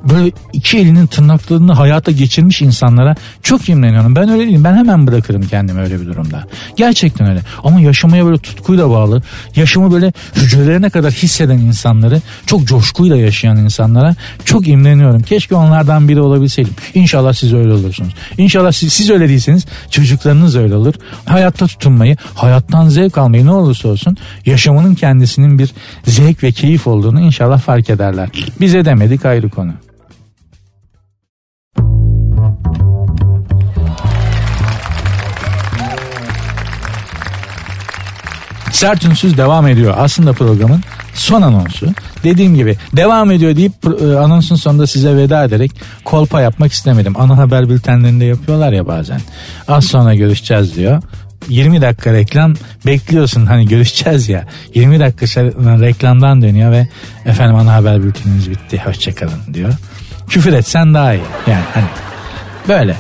[0.05, 4.17] böyle iki elinin tırnaklarını hayata geçirmiş insanlara çok imreniyorum.
[4.17, 4.65] Ben öyle değilim.
[4.65, 6.45] Ben hemen bırakırım kendimi öyle bir durumda.
[6.77, 7.41] Gerçekten öyle.
[7.65, 9.23] Ama yaşamaya böyle tutkuyla bağlı,
[9.57, 15.23] yaşamı böyle hücrelerine kadar hisseden insanları, çok coşkuyla yaşayan insanlara çok imreniyorum.
[15.23, 16.75] Keşke onlardan biri olabilseydim.
[16.95, 18.15] İnşallah siz öyle olursunuz.
[18.39, 20.95] İnşallah siz, siz öyle değilseniz çocuklarınız öyle olur.
[21.25, 25.71] Hayatta tutunmayı, hayattan zevk almayı ne olursa olsun yaşamının kendisinin bir
[26.05, 28.29] zevk ve keyif olduğunu inşallah fark ederler.
[28.61, 29.73] Bize demedik ayrı konu.
[38.81, 39.95] Sert Ünsüz devam ediyor.
[39.99, 40.81] Aslında programın
[41.15, 41.87] son anonsu.
[42.25, 43.73] Dediğim gibi devam ediyor deyip
[44.03, 45.73] e, anonsun sonunda size veda ederek
[46.05, 47.21] kolpa yapmak istemedim.
[47.21, 49.21] Ana haber bültenlerinde yapıyorlar ya bazen.
[49.69, 51.03] Az sonra görüşeceğiz diyor.
[51.49, 52.55] 20 dakika reklam
[52.87, 55.43] bekliyorsun hani görüşeceğiz ya 20 dakika
[55.81, 56.89] reklamdan dönüyor ve
[57.27, 59.73] efendim ana haber bülteniniz bitti hoşçakalın diyor
[60.29, 61.87] küfür etsen daha iyi yani hani
[62.69, 62.97] böyle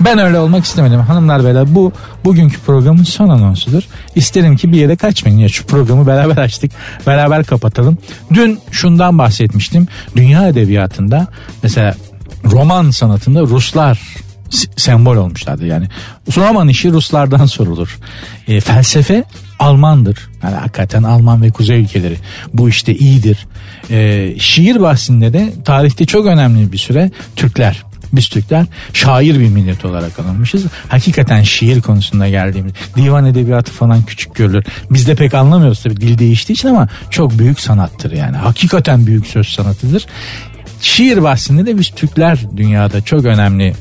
[0.00, 1.00] Ben öyle olmak istemedim.
[1.00, 1.92] Hanımlar beyler bu
[2.24, 3.82] bugünkü programın son anonsudur.
[4.14, 5.38] İsterim ki bir yere kaçmayın.
[5.38, 6.72] Ya şu programı beraber açtık.
[7.06, 7.98] Beraber kapatalım.
[8.34, 9.88] Dün şundan bahsetmiştim.
[10.16, 11.26] Dünya edebiyatında
[11.62, 11.94] mesela
[12.44, 14.00] roman sanatında Ruslar
[14.76, 15.88] sembol olmuşlardı yani.
[16.36, 17.98] Roman işi Ruslardan sorulur.
[18.48, 19.24] E, felsefe
[19.58, 20.30] Almandır.
[20.42, 22.16] Yani hakikaten Alman ve Kuzey ülkeleri
[22.54, 23.46] bu işte iyidir.
[23.90, 29.84] E, şiir bahsinde de tarihte çok önemli bir süre Türkler biz Türkler şair bir millet
[29.84, 30.64] olarak alınmışız.
[30.88, 34.64] Hakikaten şiir konusunda geldiğimiz divan edebiyatı falan küçük görülür.
[34.90, 38.36] Biz de pek anlamıyoruz tabii dil değiştiği için ama çok büyük sanattır yani.
[38.36, 40.06] Hakikaten büyük söz sanatıdır.
[40.80, 43.74] Şiir bahsinde de biz Türkler dünyada çok önemli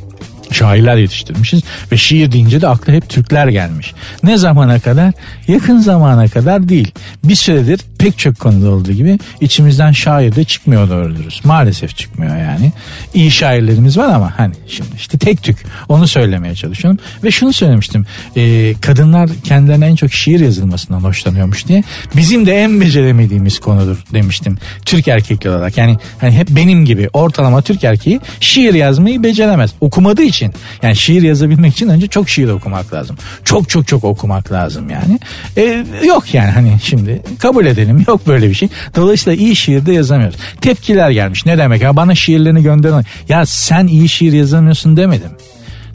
[0.52, 3.94] şairler yetiştirmişiz ve şiir deyince de akla hep Türkler gelmiş.
[4.24, 5.14] Ne zamana kadar?
[5.48, 6.92] Yakın zamana kadar değil.
[7.24, 11.46] Bir süredir pek çok konuda olduğu gibi içimizden şair de çıkmıyor doğru dürüst.
[11.46, 12.72] Maalesef çıkmıyor yani.
[13.14, 15.58] İyi şairlerimiz var ama hani şimdi işte tek tük
[15.90, 17.00] onu söylemeye çalışıyorum.
[17.24, 18.06] Ve şunu söylemiştim.
[18.36, 21.84] E, kadınlar kendilerine en çok şiir yazılmasından hoşlanıyormuş diye.
[22.16, 24.58] Bizim de en beceremediğimiz konudur demiştim.
[24.86, 25.78] Türk erkekli olarak.
[25.78, 29.72] Yani hani hep benim gibi ortalama Türk erkeği şiir yazmayı beceremez.
[29.82, 30.39] Okumadığı için.
[30.84, 33.18] Yani şiir yazabilmek için önce çok şiir okumak lazım.
[33.46, 35.20] Çok çok çok okumak lazım yani.
[35.58, 38.06] E, yok yani hani şimdi kabul edelim.
[38.08, 38.70] Yok böyle bir şey.
[38.96, 40.38] Dolayısıyla iyi şiir de yazamıyoruz.
[40.62, 41.46] Tepkiler gelmiş.
[41.46, 43.06] Ne demek ya bana şiirlerini gönderin.
[43.30, 45.32] Ya sen iyi şiir yazamıyorsun demedim.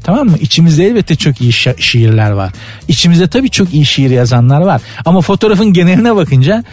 [0.04, 0.36] Tamam mı?
[0.40, 2.52] İçimizde elbette çok iyi şi- şiirler var.
[2.88, 4.80] İçimizde tabii çok iyi şiir yazanlar var.
[5.04, 6.64] Ama fotoğrafın geneline bakınca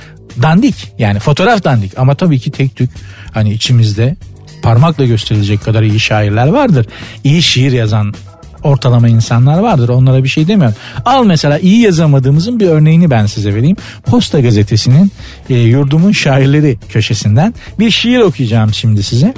[0.41, 0.76] dandik.
[0.99, 1.99] Yani fotoğraf dandik.
[1.99, 2.89] Ama tabii ki tek tük
[3.34, 4.15] hani içimizde
[4.62, 6.86] parmakla gösterilecek kadar iyi şairler vardır.
[7.24, 8.14] İyi şiir yazan
[8.64, 9.89] ortalama insanlar vardır.
[9.89, 10.76] Onlara bir şey demiyorum.
[11.05, 13.78] Al mesela iyi yazamadığımızın bir örneğini ben size vereyim.
[14.05, 15.12] Posta gazetesinin
[15.49, 19.34] e, yurdumun şairleri köşesinden bir şiir okuyacağım şimdi size.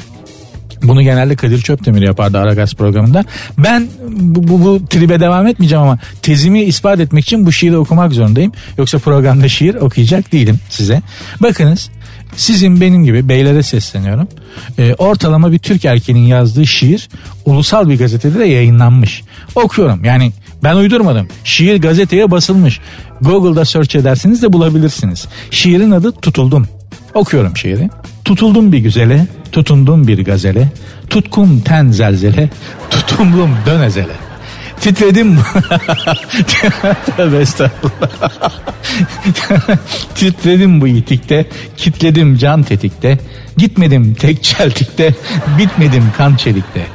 [0.84, 3.26] Bunu genelde Kadir Çöptemir yapardı Aragaz programında.
[3.58, 8.14] Ben bu, bu, bu tribe devam etmeyeceğim ama tezimi ispat etmek için bu şiiri okumak
[8.14, 8.52] zorundayım.
[8.78, 11.02] Yoksa programda şiir okuyacak değilim size.
[11.42, 11.90] Bakınız
[12.36, 14.28] sizin benim gibi beylere sesleniyorum.
[14.78, 17.10] E, ortalama bir Türk erkeğinin yazdığı şiir
[17.46, 19.24] ulusal bir gazetede de yayınlanmış.
[19.56, 20.32] Okuyorum yani
[20.64, 21.28] ben uydurmadım.
[21.44, 22.80] Şiir gazeteye basılmış.
[23.22, 25.28] Google'da search edersiniz de bulabilirsiniz.
[25.52, 26.68] Şiirin adı Tutuldum.
[27.14, 27.90] Okuyorum şiiri.
[28.26, 30.72] Tutuldum bir güzele, tutundum bir gazele,
[31.10, 32.50] tutkum ten zelzele,
[32.90, 34.14] tutundum dön ezele.
[34.84, 35.38] Titredim.
[37.18, 38.30] Tövbe estağfurullah.
[40.16, 41.46] Titredim bu itikte,
[41.78, 43.20] kitledim can tetikte,
[43.58, 45.14] gitmedim tek çeltikte,
[45.58, 46.86] bitmedim kan çelikte.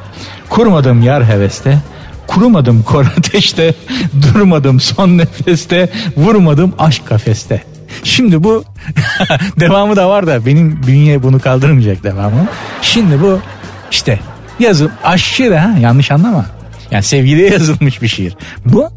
[0.49, 1.78] Kurmadım yar heveste,
[2.26, 3.74] kurumadım kor ateşte,
[4.22, 7.62] durmadım son nefeste, vurmadım aşk kafeste.
[8.05, 8.64] Şimdi bu
[9.61, 12.47] devamı da var da benim bünye bunu kaldırmayacak devamı.
[12.82, 13.41] Şimdi bu
[13.91, 14.20] işte
[14.59, 16.58] yazım aşırı ha yanlış anlama
[16.91, 18.34] yani sevgiliye yazılmış bir şiir.
[18.66, 18.91] Bu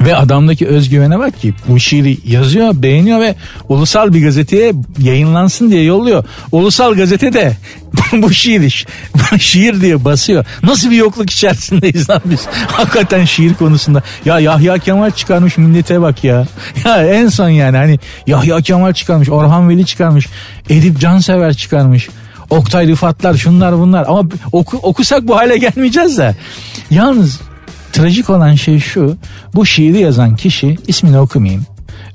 [0.00, 3.34] ve adamdaki özgüvene bak ki bu şiiri yazıyor, beğeniyor ve
[3.68, 6.24] ulusal bir gazeteye yayınlansın diye yolluyor.
[6.52, 7.56] Ulusal gazete de
[8.12, 10.44] bu şiir bu şiir diye basıyor.
[10.62, 12.46] Nasıl bir yokluk içerisindeyiz lan biz?
[12.68, 14.02] Hakikaten şiir konusunda.
[14.24, 16.46] Ya Yahya Kemal çıkarmış millete bak ya.
[16.84, 20.26] Ya en son yani hani Yahya Kemal çıkarmış, Orhan Veli çıkarmış,
[20.70, 22.08] Edip Cansever çıkarmış.
[22.50, 24.22] Oktay Rıfatlar şunlar bunlar ama
[24.52, 26.36] oku, okusak bu hale gelmeyeceğiz de.
[26.90, 27.40] Yalnız
[27.92, 29.16] trajik olan şey şu
[29.54, 31.66] bu şiiri yazan kişi ismini okumayayım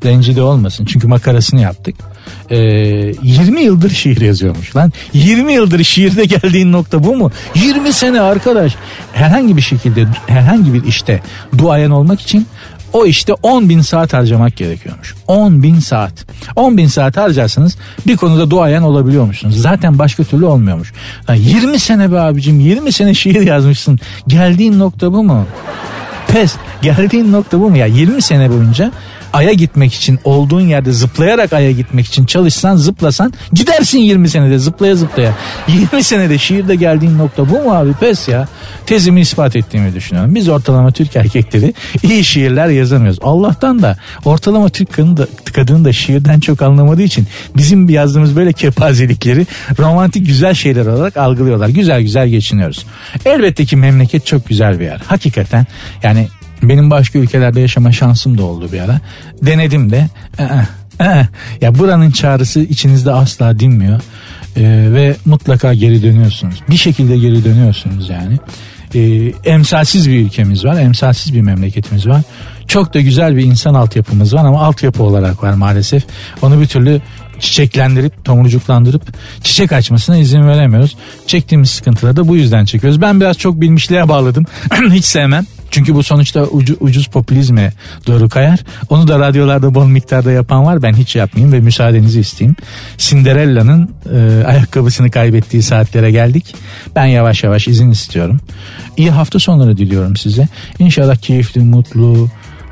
[0.06, 1.96] rencide olmasın çünkü makarasını yaptık.
[2.50, 8.22] Ee, 20 yıldır şiir yazıyormuş lan 20 yıldır şiirde geldiğin nokta bu mu 20 sene
[8.22, 8.76] arkadaş
[9.14, 11.22] herhangi bir şekilde herhangi bir işte
[11.58, 12.48] duayen olmak için
[12.94, 15.16] o işte 10 bin saat harcamak gerekiyormuş.
[15.28, 16.14] 10 bin saat.
[16.56, 17.78] 10 bin saat harcarsanız
[18.08, 19.62] bir konuda duayen olabiliyormuşsunuz.
[19.62, 20.94] Zaten başka türlü olmuyormuş.
[21.28, 24.00] Yani 20 sene be abicim 20 sene şiir yazmışsın.
[24.28, 25.46] Geldiğin nokta bu mu?
[26.28, 26.56] Pes.
[26.82, 27.86] Geldiğin nokta bu mu ya?
[27.86, 28.92] 20 sene boyunca
[29.34, 34.96] Ay'a gitmek için olduğun yerde zıplayarak Ay'a gitmek için çalışsan zıplasan gidersin 20 senede zıplaya
[34.96, 35.34] zıplaya.
[35.68, 38.48] 20 senede şiirde geldiğin nokta bu mu abi pes ya.
[38.86, 40.36] Tezimi ispat ettiğimi düşünüyorum.
[40.36, 41.74] Biz ortalama Türk erkekleri
[42.04, 43.20] iyi şiirler yazamıyoruz.
[43.22, 47.28] Allah'tan da ortalama Türk kadını da, kadını da şiirden çok anlamadığı için
[47.58, 49.48] bizim yazdığımız böyle kepazelikleri
[49.80, 51.70] romantik güzel şeyler olarak algılıyorlar.
[51.70, 52.86] Güzel güzel geçiniyoruz.
[53.26, 55.02] Elbette ki memleket çok güzel bir yer.
[55.08, 55.66] Hakikaten
[56.04, 56.28] yani
[56.64, 59.00] benim başka ülkelerde yaşama şansım da oldu bir ara.
[59.42, 60.08] Denedim de.
[60.40, 60.44] Ee,
[61.02, 61.28] ee.
[61.62, 64.02] Ya buranın çağrısı içinizde asla dinmiyor.
[64.58, 64.62] Ee,
[64.94, 66.56] ve mutlaka geri dönüyorsunuz.
[66.70, 68.38] Bir şekilde geri dönüyorsunuz yani.
[68.96, 70.80] Ee, emsalsiz bir ülkemiz var.
[70.80, 72.22] Emsalsiz bir memleketimiz var.
[72.68, 76.04] Çok da güzel bir insan altyapımız var ama altyapı olarak var maalesef.
[76.42, 77.02] Onu bir türlü
[77.40, 79.04] çiçeklendirip tomurcuklandırıp
[79.44, 80.98] çiçek açmasına izin veremiyoruz.
[81.28, 83.02] Çektiğimiz sıkıntıları da bu yüzden çekiyoruz.
[83.02, 84.46] Ben biraz çok bilmişliğe bağladım.
[84.92, 85.46] Hiç sevmem.
[85.72, 87.74] Çünkü bu sonuçta ucu, ucuz popülizme
[88.08, 88.60] doğru kayar.
[88.90, 90.82] Onu da radyolarda bol miktarda yapan var.
[90.82, 92.56] Ben hiç yapmayayım ve müsaadenizi isteyeyim.
[92.98, 96.56] Cinderella'nın e, ayakkabısını kaybettiği saatlere geldik.
[96.96, 98.40] Ben yavaş yavaş izin istiyorum.
[98.98, 100.48] İyi hafta sonları diliyorum size.
[100.80, 102.30] İnşallah keyifli, mutlu,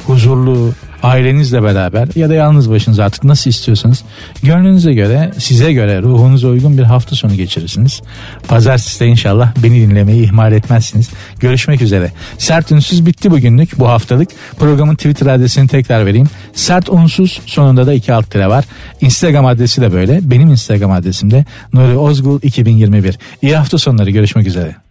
[0.07, 0.73] huzurlu,
[1.03, 4.03] ailenizle beraber ya da yalnız başınız artık nasıl istiyorsanız
[4.43, 8.01] gönlünüze göre size göre ruhunuza uygun bir hafta sonu geçirirsiniz.
[8.47, 11.09] Pazartesi de inşallah beni dinlemeyi ihmal etmezsiniz.
[11.39, 12.11] Görüşmek üzere.
[12.37, 14.29] Sert Ünsüz bitti bugünlük bu haftalık.
[14.59, 16.27] Programın Twitter adresini tekrar vereyim.
[16.53, 18.65] Sert Unsuz sonunda da iki alt tire var.
[19.01, 20.19] Instagram adresi de böyle.
[20.23, 23.19] Benim Instagram adresim de Nuri Ozgul 2021.
[23.41, 24.88] İyi hafta sonları görüşmek üzere.